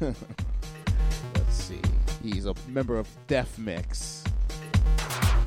[0.00, 0.16] Let's
[1.50, 1.80] see.
[2.24, 4.24] He's a member of Def Mix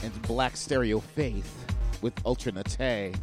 [0.01, 1.65] and Black Stereo Faith
[2.01, 3.13] with Ultra Nate.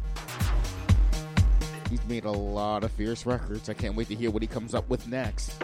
[1.89, 3.67] He's made a lot of fierce records.
[3.67, 5.55] I can't wait to hear what he comes up with next.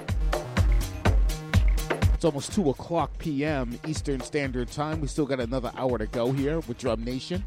[2.21, 3.79] It's almost 2 o'clock p.m.
[3.87, 5.01] Eastern Standard Time.
[5.01, 7.43] We still got another hour to go here with Drum Nation.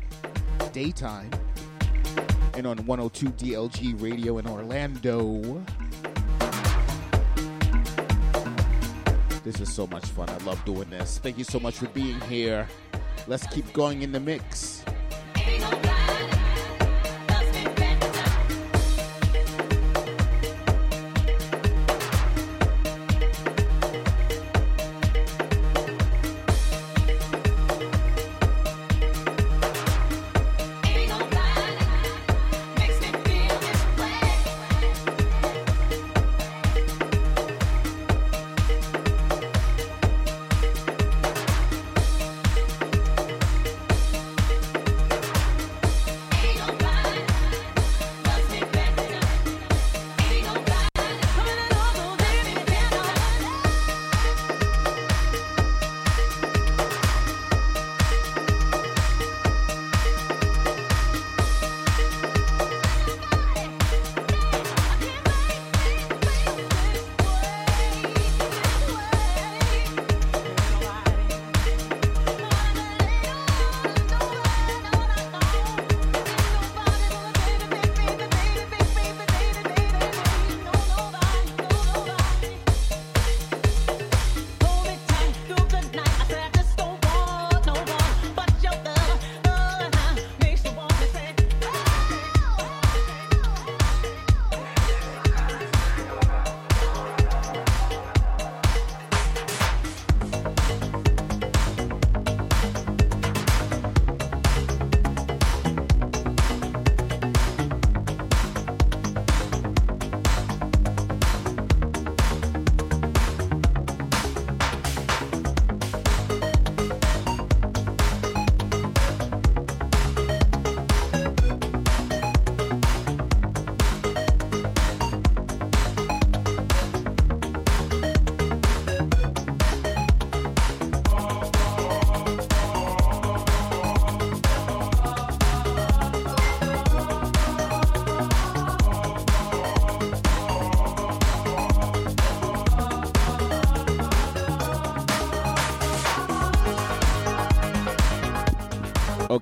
[0.73, 1.31] Daytime.
[2.55, 5.63] And on 102 DLG Radio in Orlando.
[9.45, 10.29] This is so much fun.
[10.29, 11.19] I love doing this.
[11.19, 12.67] Thank you so much for being here.
[13.29, 14.83] Let's keep going in the mix.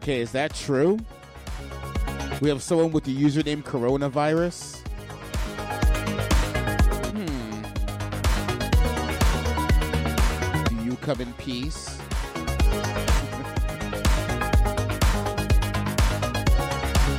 [0.03, 0.99] Okay, is that true?
[2.41, 4.81] We have someone with the username coronavirus.
[7.13, 7.63] Hmm.
[10.65, 11.97] Do you come in peace?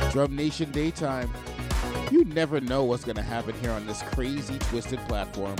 [0.12, 1.32] Drum Nation Daytime.
[2.10, 5.56] You never know what's going to happen here on this crazy, twisted platform.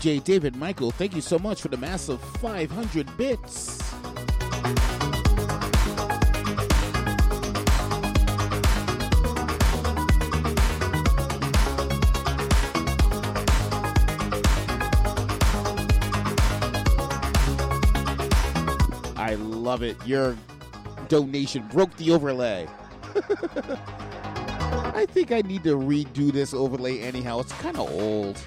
[0.00, 3.82] DJ David Michael, thank you so much for the massive 500 bits.
[19.18, 19.98] I love it.
[20.06, 20.34] Your
[21.08, 22.66] donation broke the overlay.
[24.94, 27.40] I think I need to redo this overlay anyhow.
[27.40, 28.42] It's kind of old.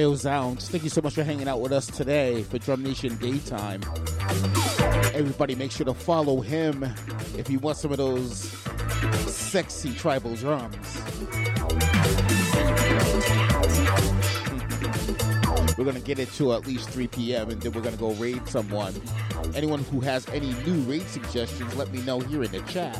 [0.00, 3.82] BioZounds, thank you so much for hanging out with us today for Drum Nation Daytime.
[5.12, 6.84] Everybody, make sure to follow him
[7.36, 8.50] if you want some of those
[9.30, 11.02] sexy tribal drums.
[15.76, 17.50] We're gonna get it to at least 3 p.m.
[17.50, 18.94] and then we're gonna go raid someone.
[19.54, 22.96] Anyone who has any new raid suggestions, let me know here in the chat.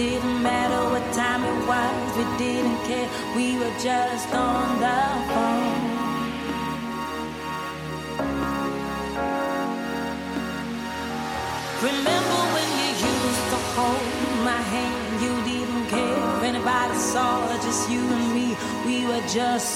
[0.00, 5.00] didn't matter what time it was, we didn't care, we were just on the
[5.32, 5.84] phone.
[11.88, 17.90] Remember when you used to hold my hand, you didn't care if anybody saw, just
[17.90, 18.56] you and me,
[18.86, 19.69] we were just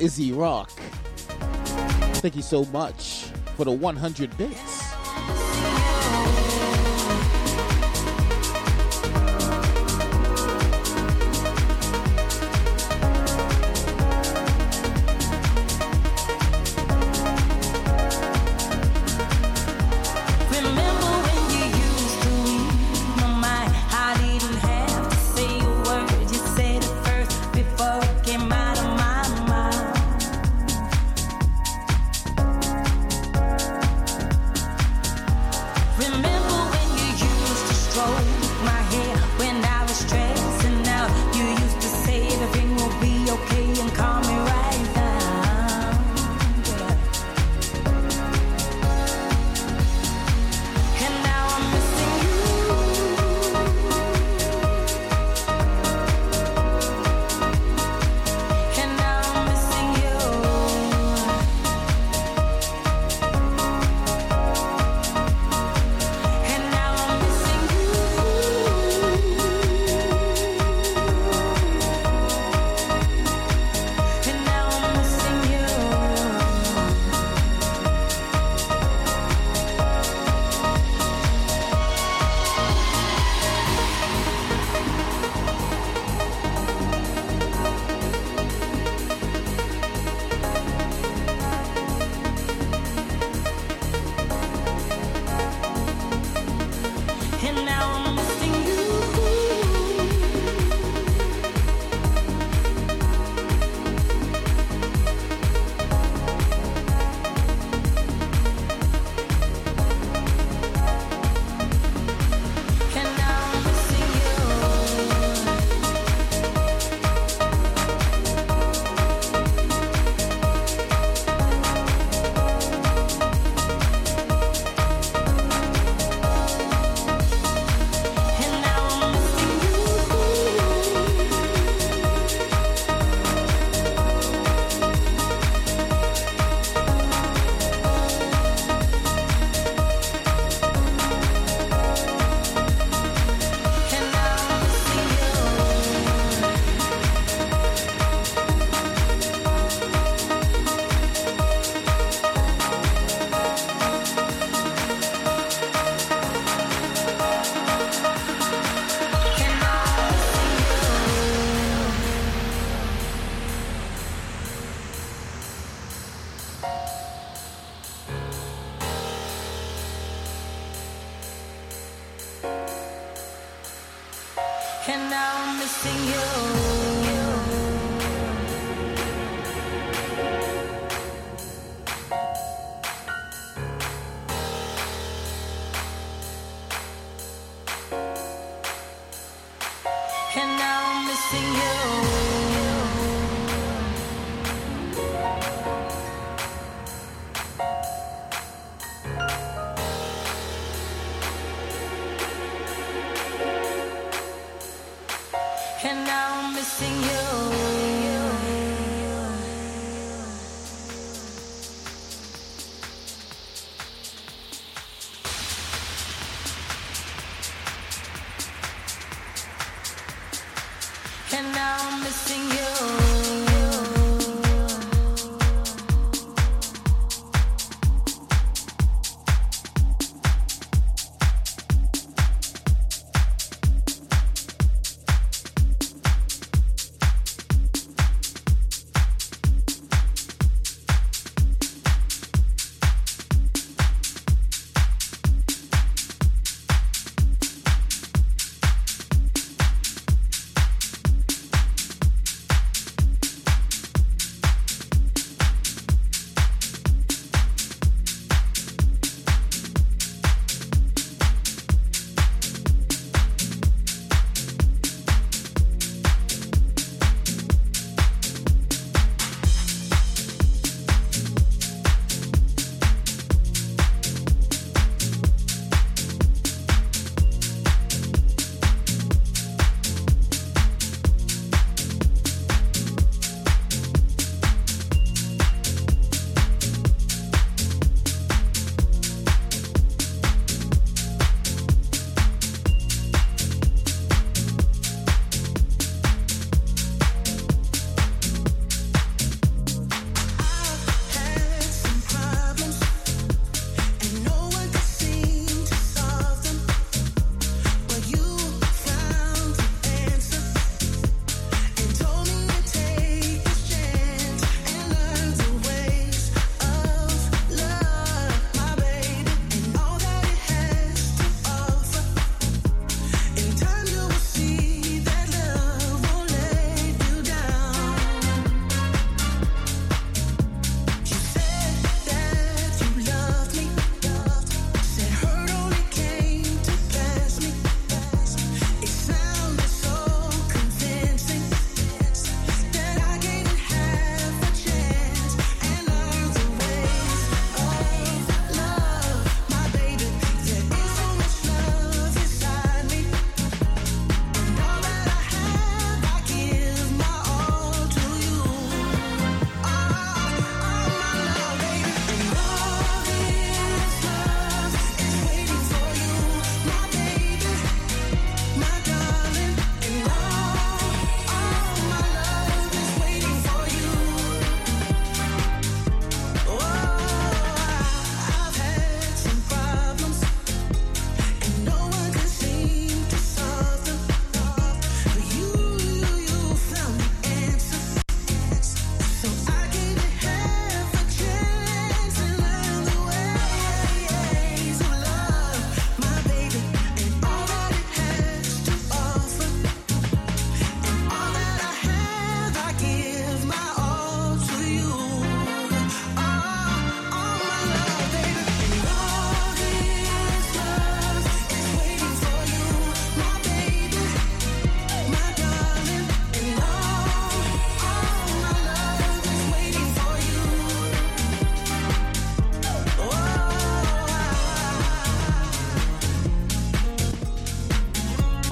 [0.00, 0.70] Izzy Rock.
[2.20, 3.24] Thank you so much
[3.56, 4.69] for the 100 bits.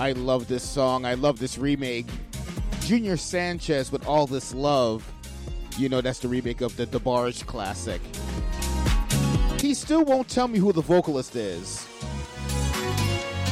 [0.09, 1.05] I love this song.
[1.05, 2.07] I love this remake.
[2.81, 5.07] Junior Sanchez with All This Love.
[5.77, 8.01] You know, that's the remake of the DeBarge classic.
[9.61, 11.87] He still won't tell me who the vocalist is.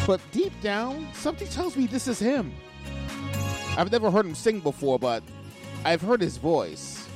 [0.06, 2.54] But deep down, something tells me this is him.
[3.76, 5.22] I've never heard him sing before, but
[5.84, 7.06] I've heard his voice.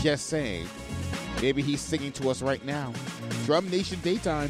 [0.00, 0.66] Just saying.
[1.42, 2.94] Maybe he's singing to us right now.
[3.44, 4.48] Drum Nation Daytime.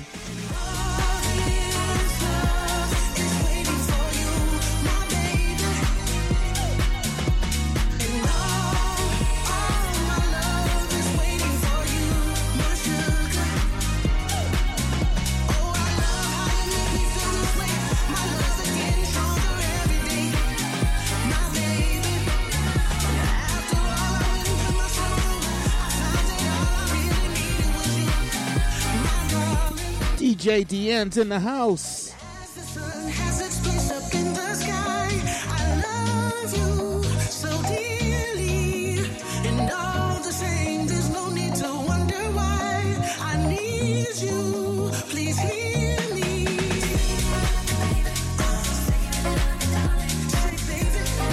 [43.48, 46.44] Need you, please hear me.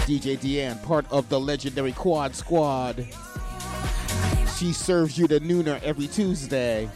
[0.07, 3.05] DJ Deanne, part of the legendary Quad Squad.
[4.57, 6.89] She serves you the nooner every Tuesday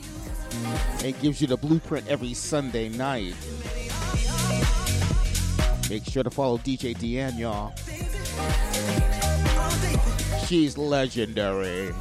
[1.03, 3.35] and gives you the blueprint every Sunday night.
[5.89, 7.73] Make sure to follow DJ Deanne, y'all.
[10.45, 11.93] She's legendary.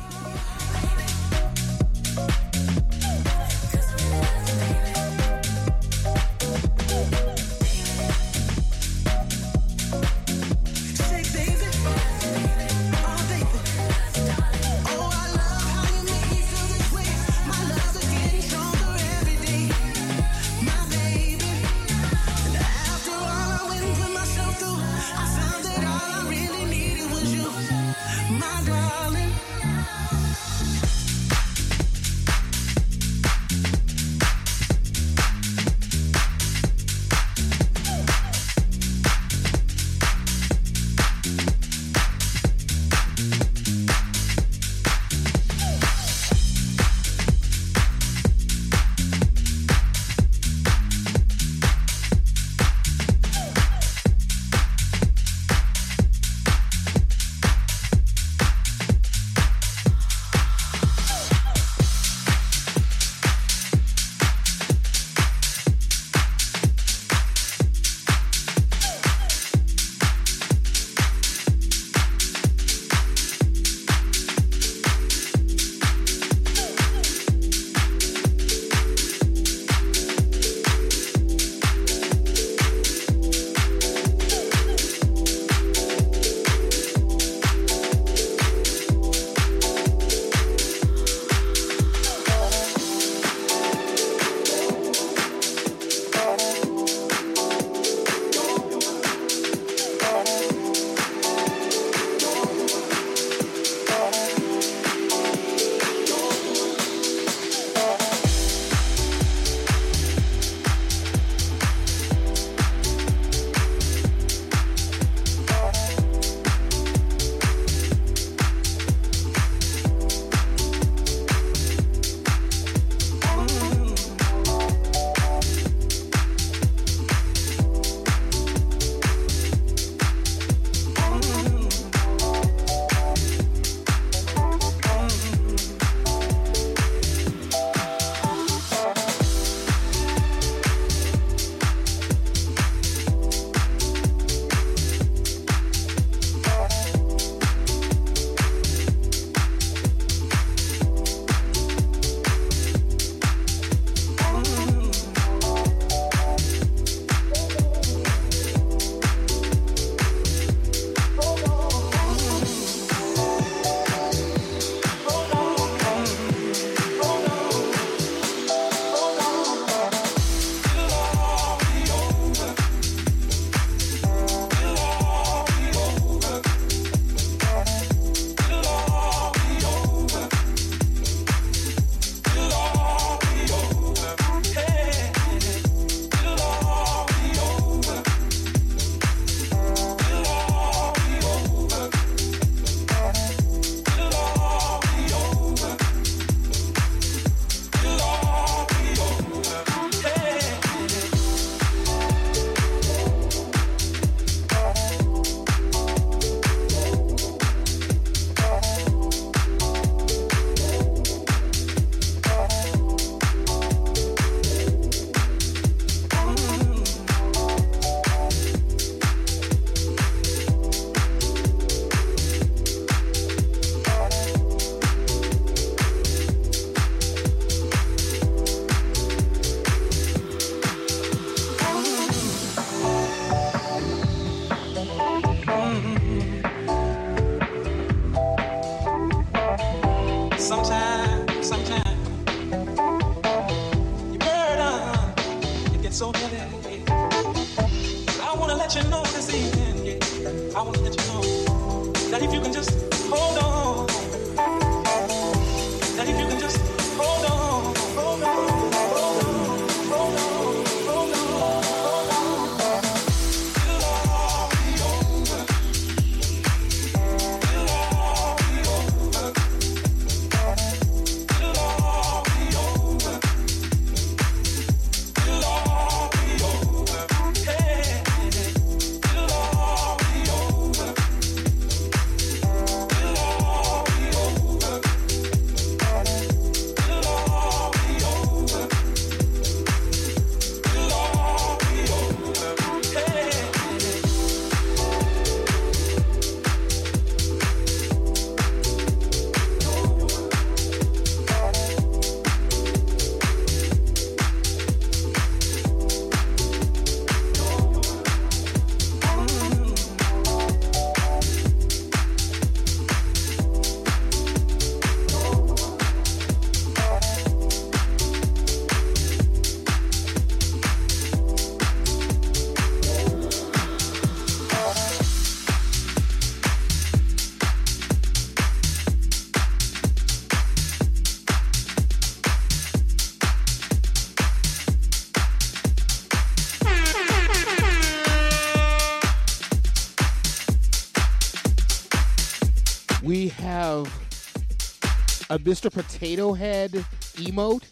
[345.32, 345.72] A Mr.
[345.72, 346.72] Potato Head
[347.14, 347.64] emote.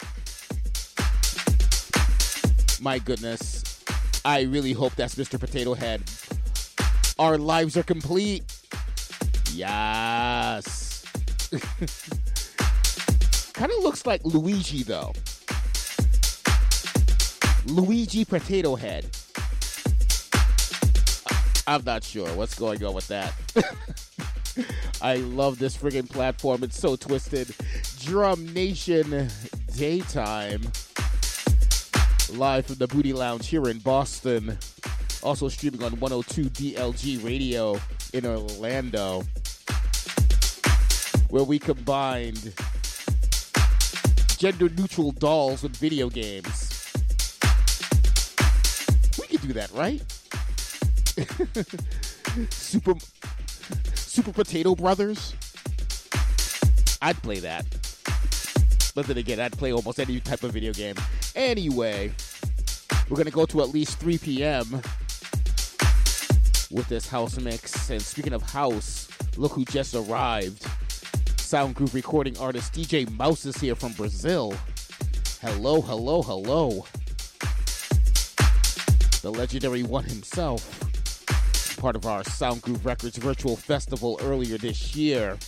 [2.81, 3.83] My goodness.
[4.25, 5.39] I really hope that's Mr.
[5.39, 6.03] Potato Head.
[7.19, 8.45] Our lives are complete.
[9.53, 11.05] Yes.
[13.53, 15.13] kind of looks like Luigi, though.
[17.67, 19.05] Luigi Potato Head.
[21.67, 23.35] I'm not sure what's going on with that.
[25.03, 26.63] I love this friggin' platform.
[26.63, 27.55] It's so twisted.
[28.01, 29.29] Drum Nation
[29.75, 30.61] Daytime.
[32.35, 34.59] Live from the Booty Lounge here in Boston.
[35.23, 37.81] Also streaming on 102 DLG Radio
[38.13, 39.23] in Orlando.
[41.31, 42.53] Where we combined
[44.37, 46.93] gender neutral dolls with video games.
[49.19, 50.03] We could do that, right?
[52.53, 52.95] Super
[54.11, 55.37] Super Potato Brothers.
[57.01, 57.65] I'd play that.
[58.93, 60.97] But then again, I'd play almost any type of video game.
[61.37, 62.11] Anyway,
[63.09, 64.65] we're gonna go to at least 3 p.m.
[66.73, 67.89] with this house mix.
[67.89, 69.07] And speaking of house,
[69.37, 70.67] look who just arrived.
[71.37, 74.53] Sound Group recording artist DJ Mouse is here from Brazil.
[75.41, 76.85] Hello, hello, hello.
[79.23, 80.90] The legendary one himself
[81.81, 85.39] part of our Sound Groove Records virtual festival earlier this year.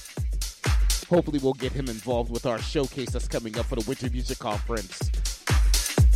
[1.11, 4.39] Hopefully, we'll get him involved with our showcase that's coming up for the Winter Music
[4.39, 5.11] Conference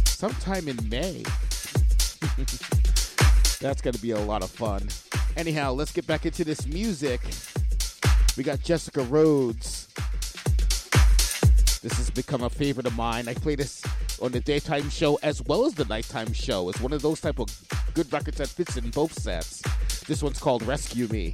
[0.06, 1.22] sometime in May.
[3.60, 4.88] that's going to be a lot of fun.
[5.36, 7.20] Anyhow, let's get back into this music.
[8.38, 9.88] We got Jessica Rhodes.
[11.82, 13.28] This has become a favorite of mine.
[13.28, 13.82] I play this
[14.22, 16.70] on the daytime show as well as the nighttime show.
[16.70, 17.48] It's one of those type of
[17.92, 19.62] good records that fits in both sets.
[20.06, 21.32] This one's called Rescue Me.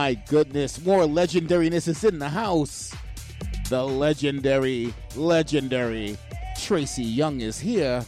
[0.00, 2.90] My goodness, more legendariness is in the house.
[3.68, 6.16] The legendary, legendary
[6.58, 8.02] Tracy Young is here.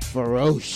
[0.00, 0.73] Ferosh.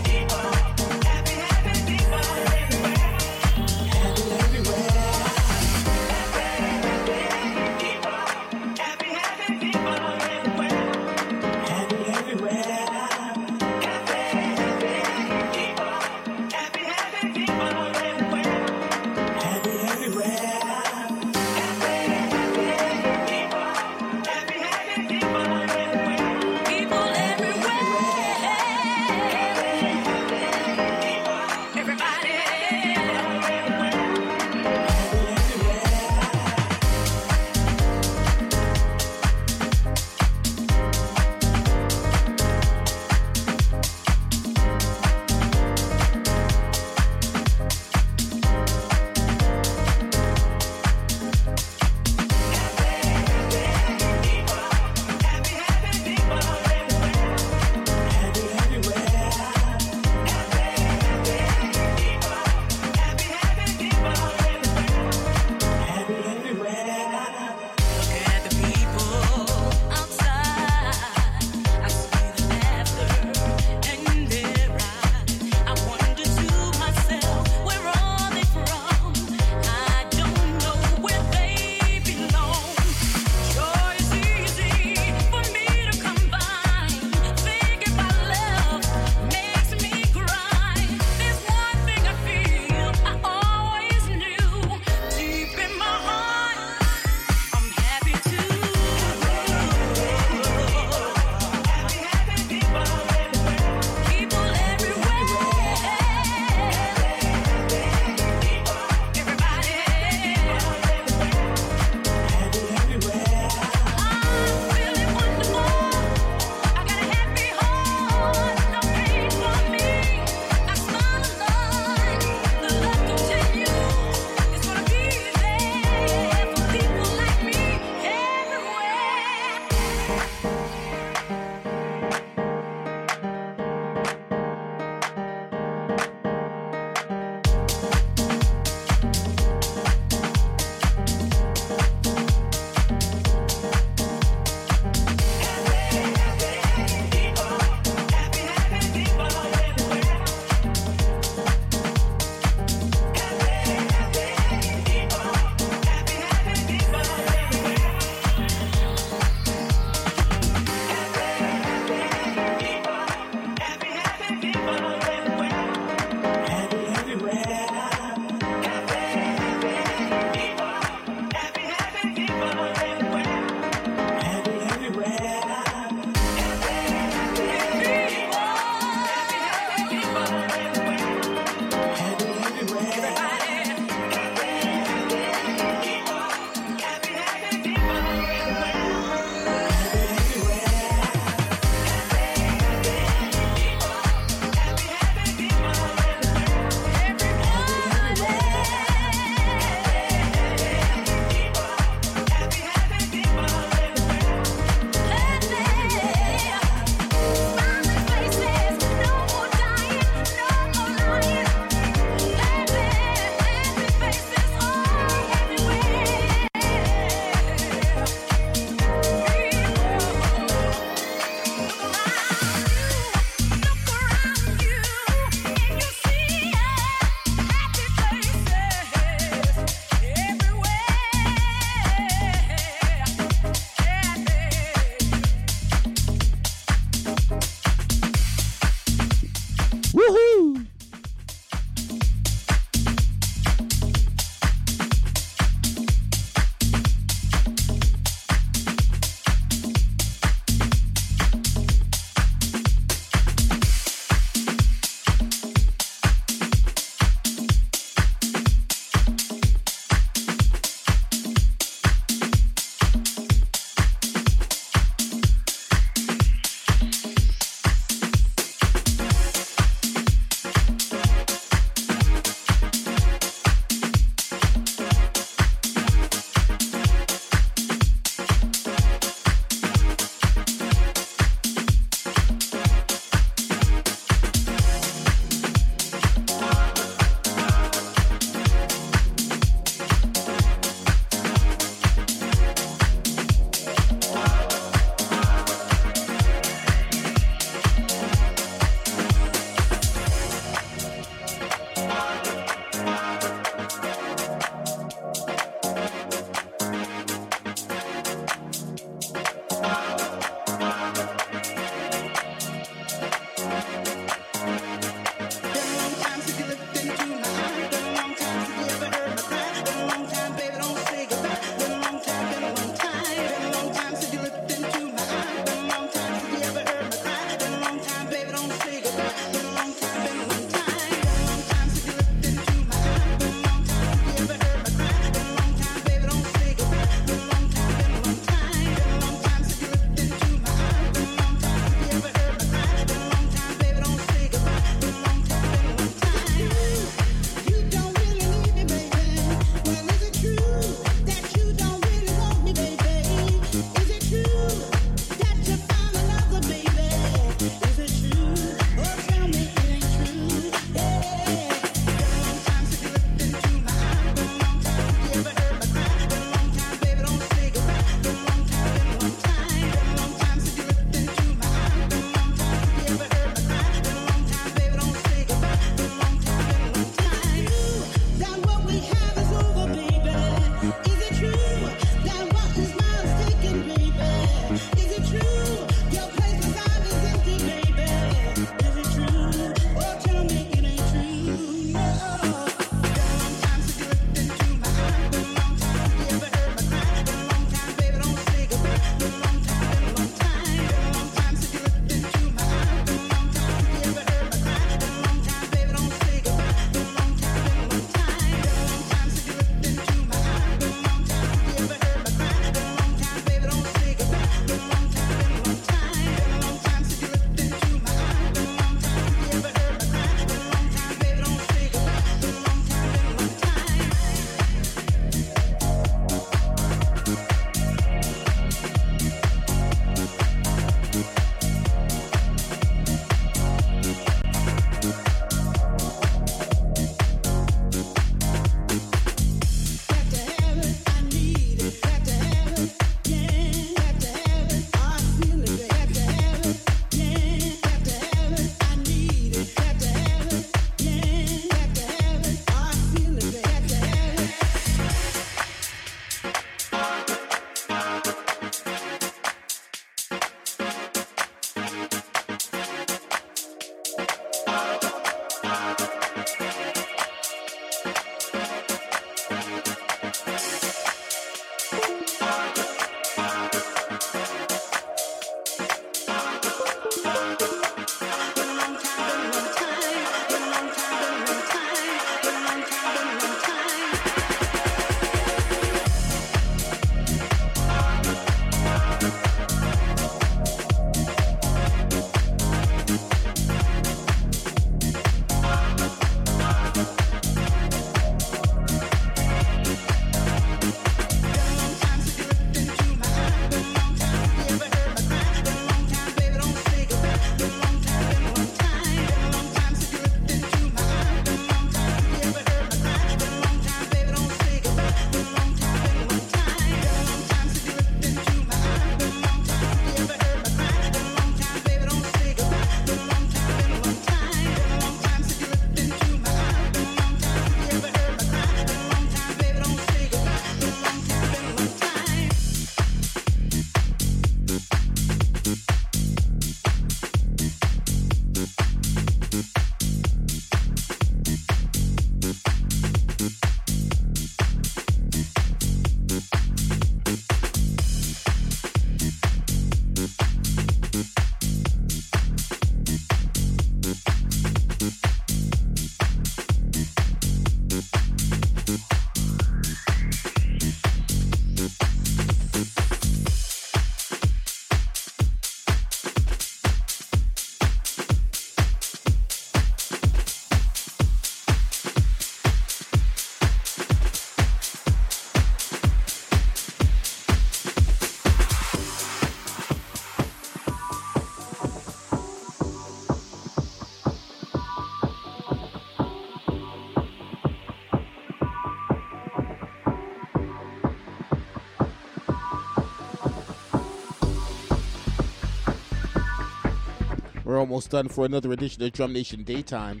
[597.76, 600.00] Almost done for another edition of Drum Nation Daytime.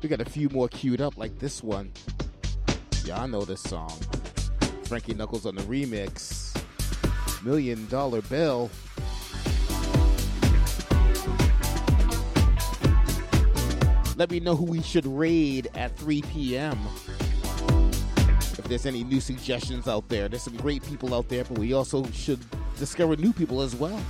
[0.00, 1.90] We got a few more queued up, like this one.
[3.04, 3.92] Y'all know this song.
[4.84, 6.56] Frankie Knuckles on the remix.
[7.42, 8.70] Million Dollar Bill.
[14.16, 16.78] Let me know who we should raid at 3 p.m.
[18.38, 21.72] If there's any new suggestions out there, there's some great people out there, but we
[21.72, 22.38] also should
[22.78, 24.00] discover new people as well.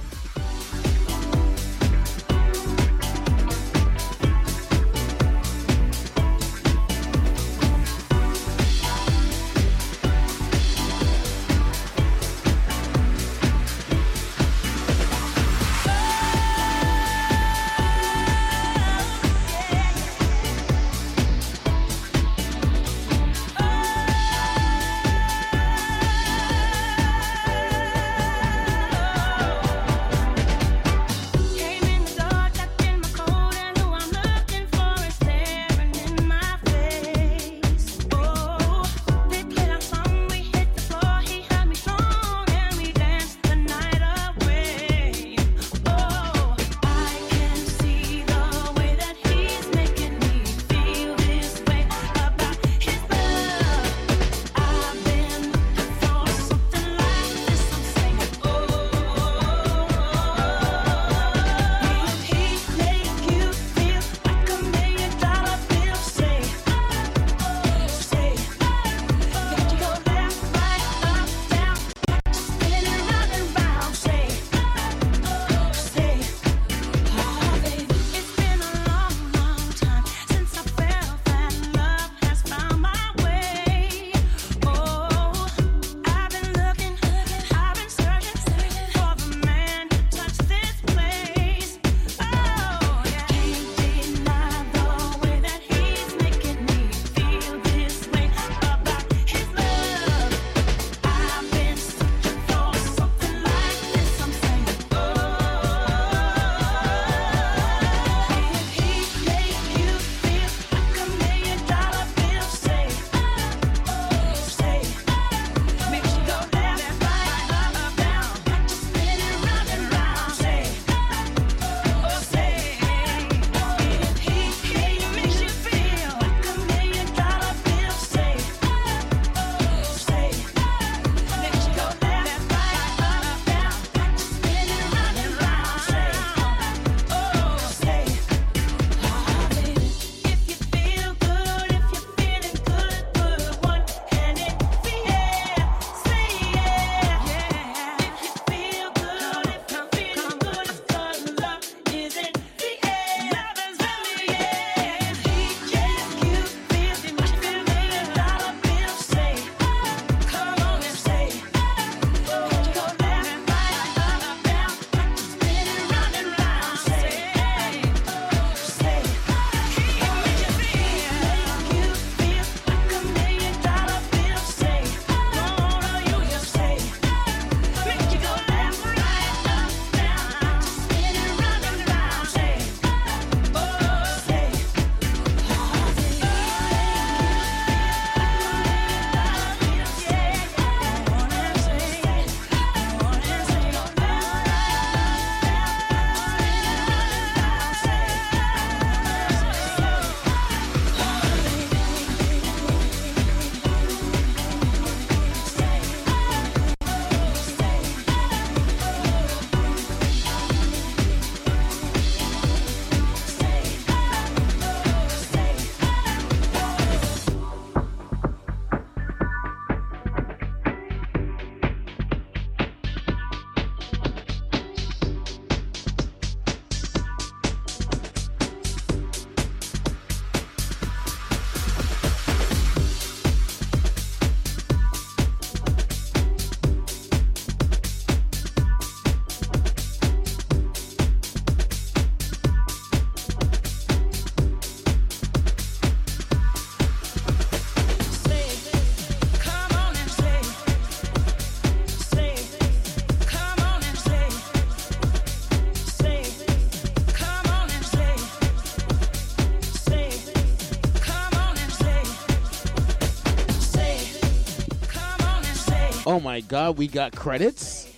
[266.23, 267.89] My god, we got credits?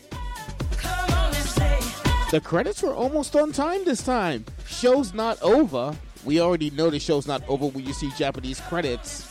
[2.31, 4.47] The credits were almost on time this time.
[4.67, 5.94] Show's not over.
[6.25, 9.31] We already know the show's not over when you see Japanese credits.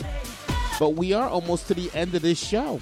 [0.79, 2.79] But we are almost to the end of this show.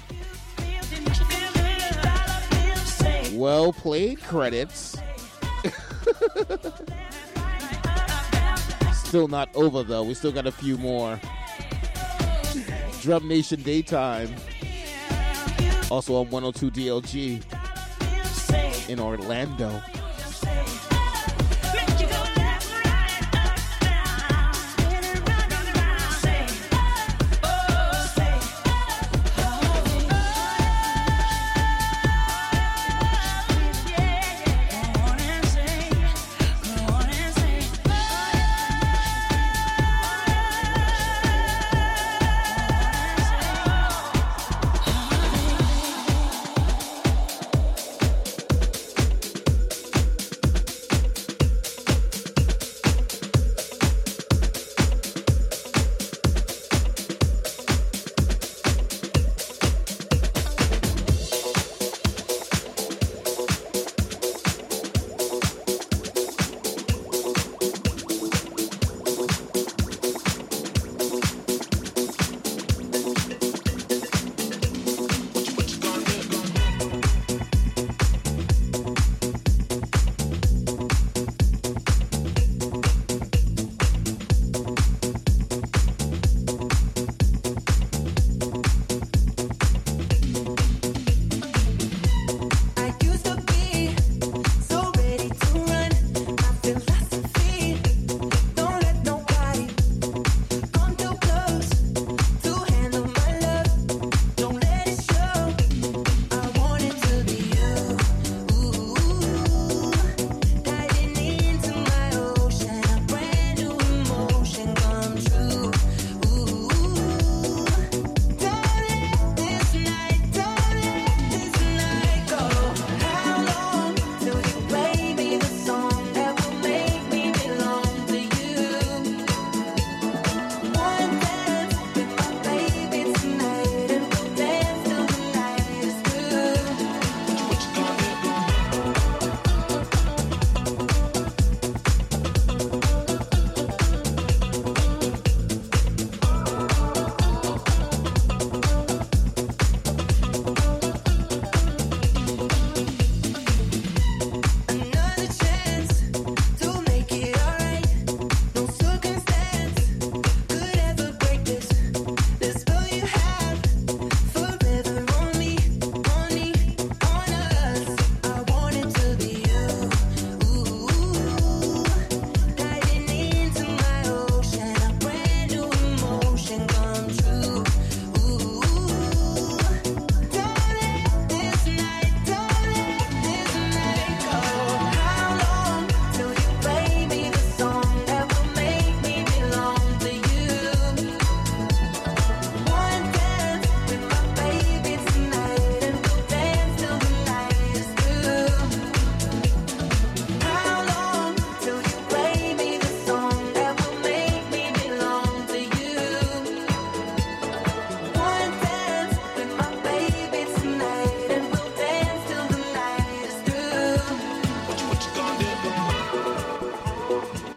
[3.32, 4.98] Well played, credits.
[8.92, 10.02] Still not over though.
[10.02, 11.18] We still got a few more.
[13.00, 14.34] Drum Nation Daytime.
[15.92, 17.42] Also on 102 DLG
[18.88, 20.01] in Orlando.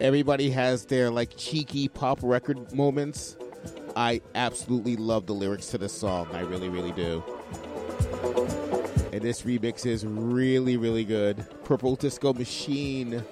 [0.05, 3.37] Everybody has their like cheeky pop record moments.
[3.95, 6.27] I absolutely love the lyrics to the song.
[6.31, 7.23] I really, really do.
[9.11, 11.43] And this remix is really, really good.
[11.63, 13.23] Purple Disco Machine,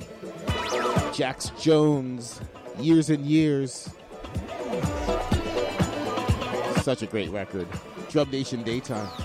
[1.14, 2.42] Jax Jones,
[2.80, 3.92] Years and Years.
[6.82, 7.68] Such a great record.
[8.10, 9.23] Drum Nation Daytime.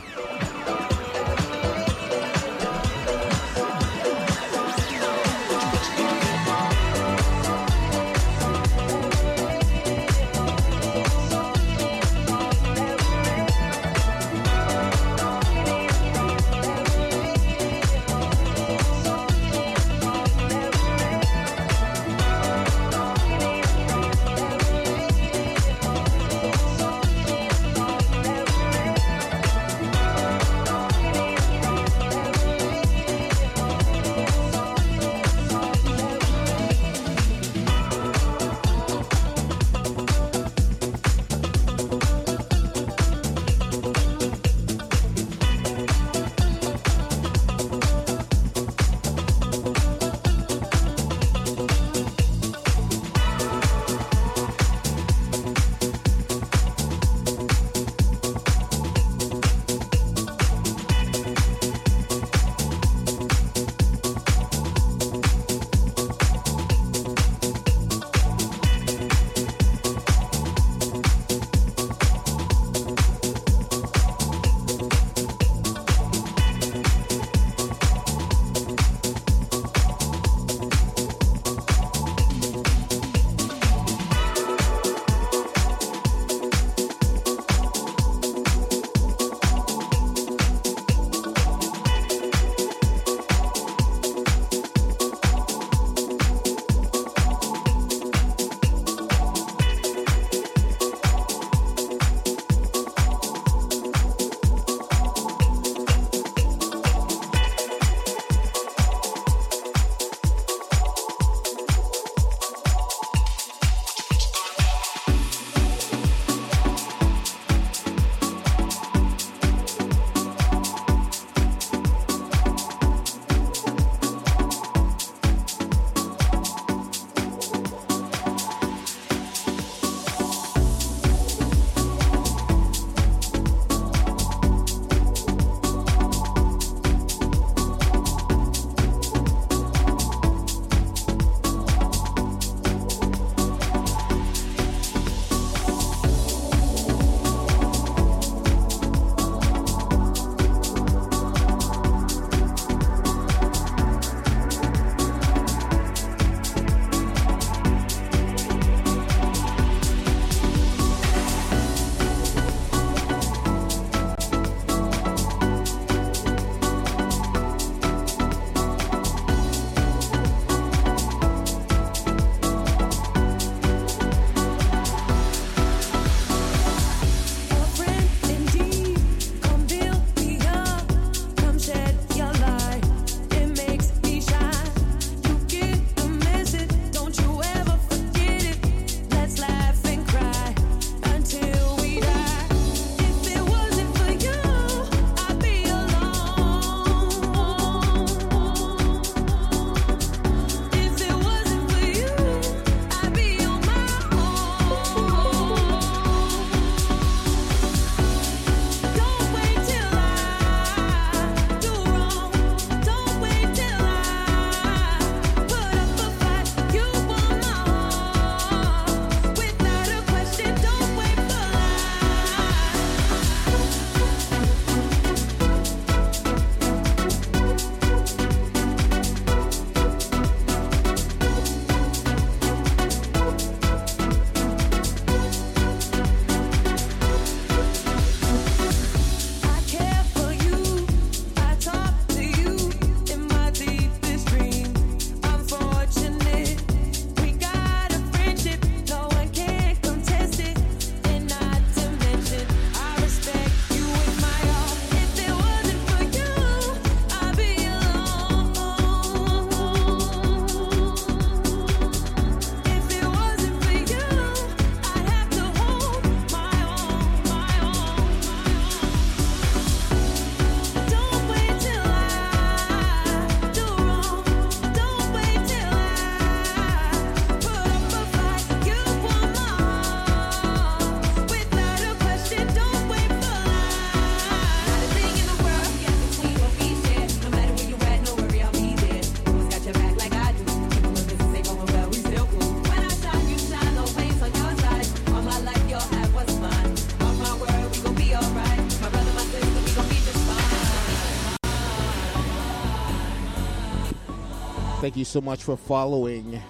[304.99, 306.43] You so much for following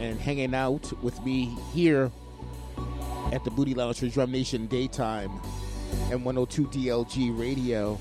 [0.00, 2.10] and hanging out with me here
[3.30, 5.30] at the Booty Lounge for Drum Nation Daytime
[6.10, 7.96] and 102 DLG Radio.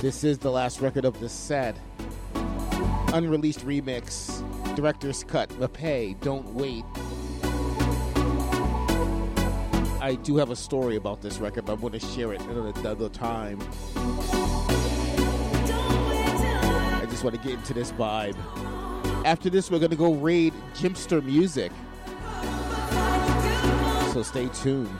[0.00, 1.76] This is the last record of the set.
[3.12, 4.42] Unreleased remix,
[4.74, 6.82] director's cut, Mapei, Don't Wait.
[10.00, 13.10] I do have a story about this record, but I'm going to share it another
[13.10, 13.60] time.
[17.16, 18.36] Just want to get into this vibe.
[19.24, 21.72] After this, we're going to go raid Jimpster Music.
[24.12, 24.90] So stay tuned.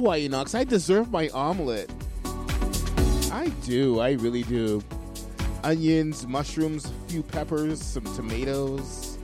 [0.00, 1.90] Yes, White Enox, I deserve my omelet.
[3.30, 4.82] I do, I really do.
[5.62, 9.18] Onions, mushrooms, a few peppers, some tomatoes,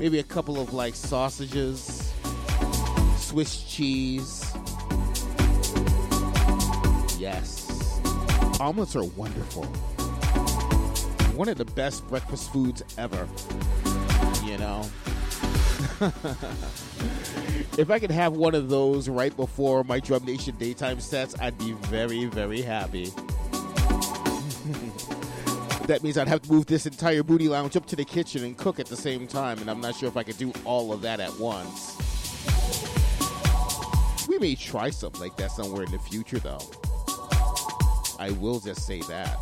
[0.00, 2.14] maybe a couple of like sausages,
[3.18, 4.50] Swiss cheese.
[7.18, 8.00] Yes.
[8.58, 9.64] Omelets are wonderful.
[11.36, 13.28] One of the best breakfast foods ever.
[14.46, 14.88] You know?
[17.78, 21.56] if I could have one of those right before my Drum Nation daytime sets, I'd
[21.58, 23.06] be very, very happy.
[25.86, 28.56] that means I'd have to move this entire booty lounge up to the kitchen and
[28.56, 31.00] cook at the same time, and I'm not sure if I could do all of
[31.02, 31.96] that at once.
[34.28, 36.60] We may try something like that somewhere in the future, though.
[38.18, 39.36] I will just say that.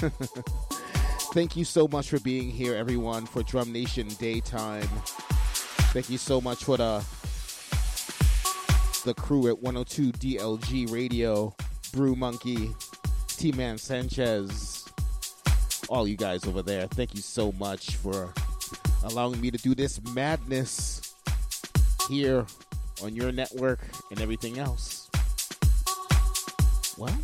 [1.32, 4.88] Thank you so much for being here, everyone, for Drum Nation Daytime.
[5.92, 7.04] Thank you so much for the
[9.04, 11.54] the crew at 102 DLG Radio,
[11.92, 12.70] Brew Monkey,
[13.28, 14.84] T Man Sanchez,
[15.88, 16.86] all you guys over there.
[16.88, 18.32] Thank you so much for
[19.04, 21.14] allowing me to do this madness
[22.08, 22.44] here
[23.02, 25.08] on your network and everything else.
[26.96, 27.16] Well,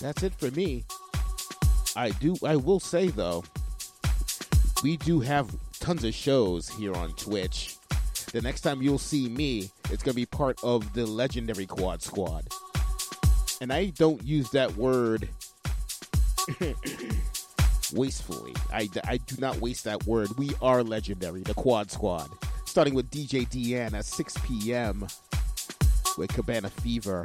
[0.00, 0.84] that's it for me.
[1.96, 3.44] I do I will say though,
[4.82, 7.76] we do have tons of shows here on Twitch.
[8.32, 12.02] The next time you'll see me, it's going to be part of the legendary Quad
[12.02, 12.48] Squad.
[13.60, 15.28] And I don't use that word
[17.92, 18.54] wastefully.
[18.72, 20.28] I, I do not waste that word.
[20.36, 22.28] We are legendary, the Quad Squad.
[22.66, 25.06] Starting with DJ Deanne at 6 p.m.
[26.18, 27.24] with Cabana Fever.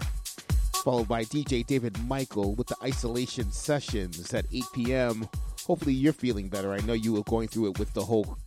[0.83, 5.27] Followed by DJ David Michael with the Isolation Sessions at 8 p.m.
[5.65, 6.71] Hopefully you're feeling better.
[6.71, 8.37] I know you were going through it with the whole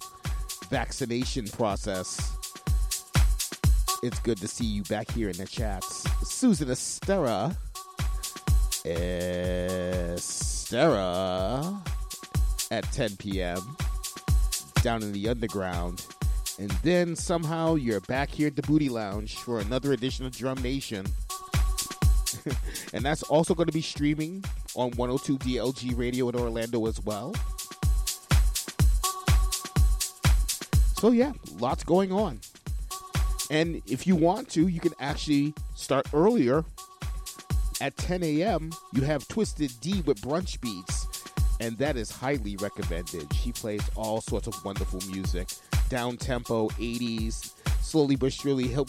[0.71, 2.37] vaccination process.
[4.03, 6.03] It's good to see you back here in the chats.
[6.29, 7.57] Susan Estera.
[8.85, 10.21] Estera
[12.73, 13.77] at 10 p.m.
[14.83, 16.05] down in the underground.
[16.59, 20.61] And then somehow you're back here at the Booty Lounge for another edition of Drum
[20.61, 21.07] Nation.
[22.93, 27.37] and that's also going to be streaming on 102 DLG Radio in Orlando as well.
[30.99, 32.41] So, yeah, lots going on.
[33.53, 36.65] And if you want to, you can actually start earlier.
[37.83, 41.23] At 10 a.m., you have Twisted D with Brunch Beats,
[41.61, 43.31] and that is highly recommended.
[43.35, 45.49] She plays all sorts of wonderful music,
[45.91, 48.89] down tempo, 80s, slowly but surely help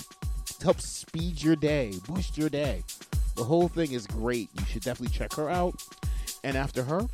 [0.61, 2.83] help speed your day, boost your day.
[3.35, 4.47] The whole thing is great.
[4.57, 5.83] You should definitely check her out.
[6.45, 7.05] And after her,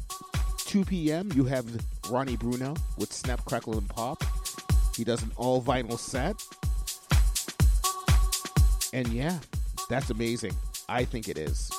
[0.66, 1.66] 2 p.m., you have
[2.12, 4.24] Ronnie Bruno with Snap, Crackle, and Pop.
[4.96, 6.36] He does an all vinyl set.
[8.94, 9.38] And yeah,
[9.90, 10.54] that's amazing.
[10.88, 11.72] I think it is.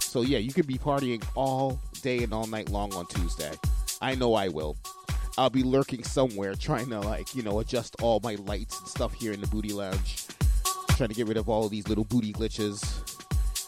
[0.00, 3.52] So yeah, you could be partying all day and all night long on Tuesday.
[4.00, 4.76] I know I will.
[5.38, 9.14] I'll be lurking somewhere trying to like you know adjust all my lights and stuff
[9.14, 10.26] here in the booty lounge,
[10.90, 12.98] trying to get rid of all of these little booty glitches.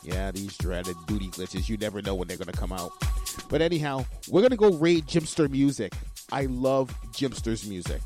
[0.02, 1.68] Yeah, these dreaded booty glitches.
[1.68, 2.92] You never know when they're gonna come out.
[3.48, 5.94] But anyhow, we're gonna go raid Jimpster music.
[6.30, 8.02] I love Jimpster's music.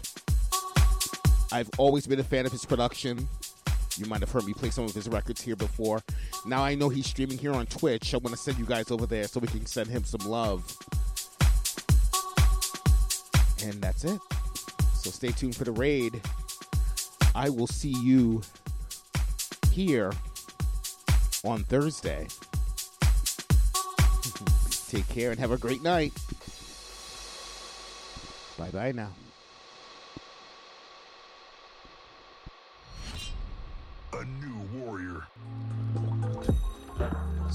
[1.51, 3.27] I've always been a fan of his production.
[3.99, 6.01] You might have heard me play some of his records here before.
[6.47, 8.15] Now I know he's streaming here on Twitch.
[8.15, 10.65] I'm gonna send you guys over there so we can send him some love.
[13.65, 14.21] And that's it.
[14.95, 16.21] So stay tuned for the raid.
[17.35, 18.43] I will see you
[19.73, 20.13] here
[21.45, 22.29] on Thursday.
[24.89, 26.13] Take care and have a great night.
[28.57, 29.11] Bye bye now.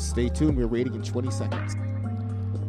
[0.03, 0.57] Stay tuned.
[0.57, 1.75] We're rating in 20 seconds.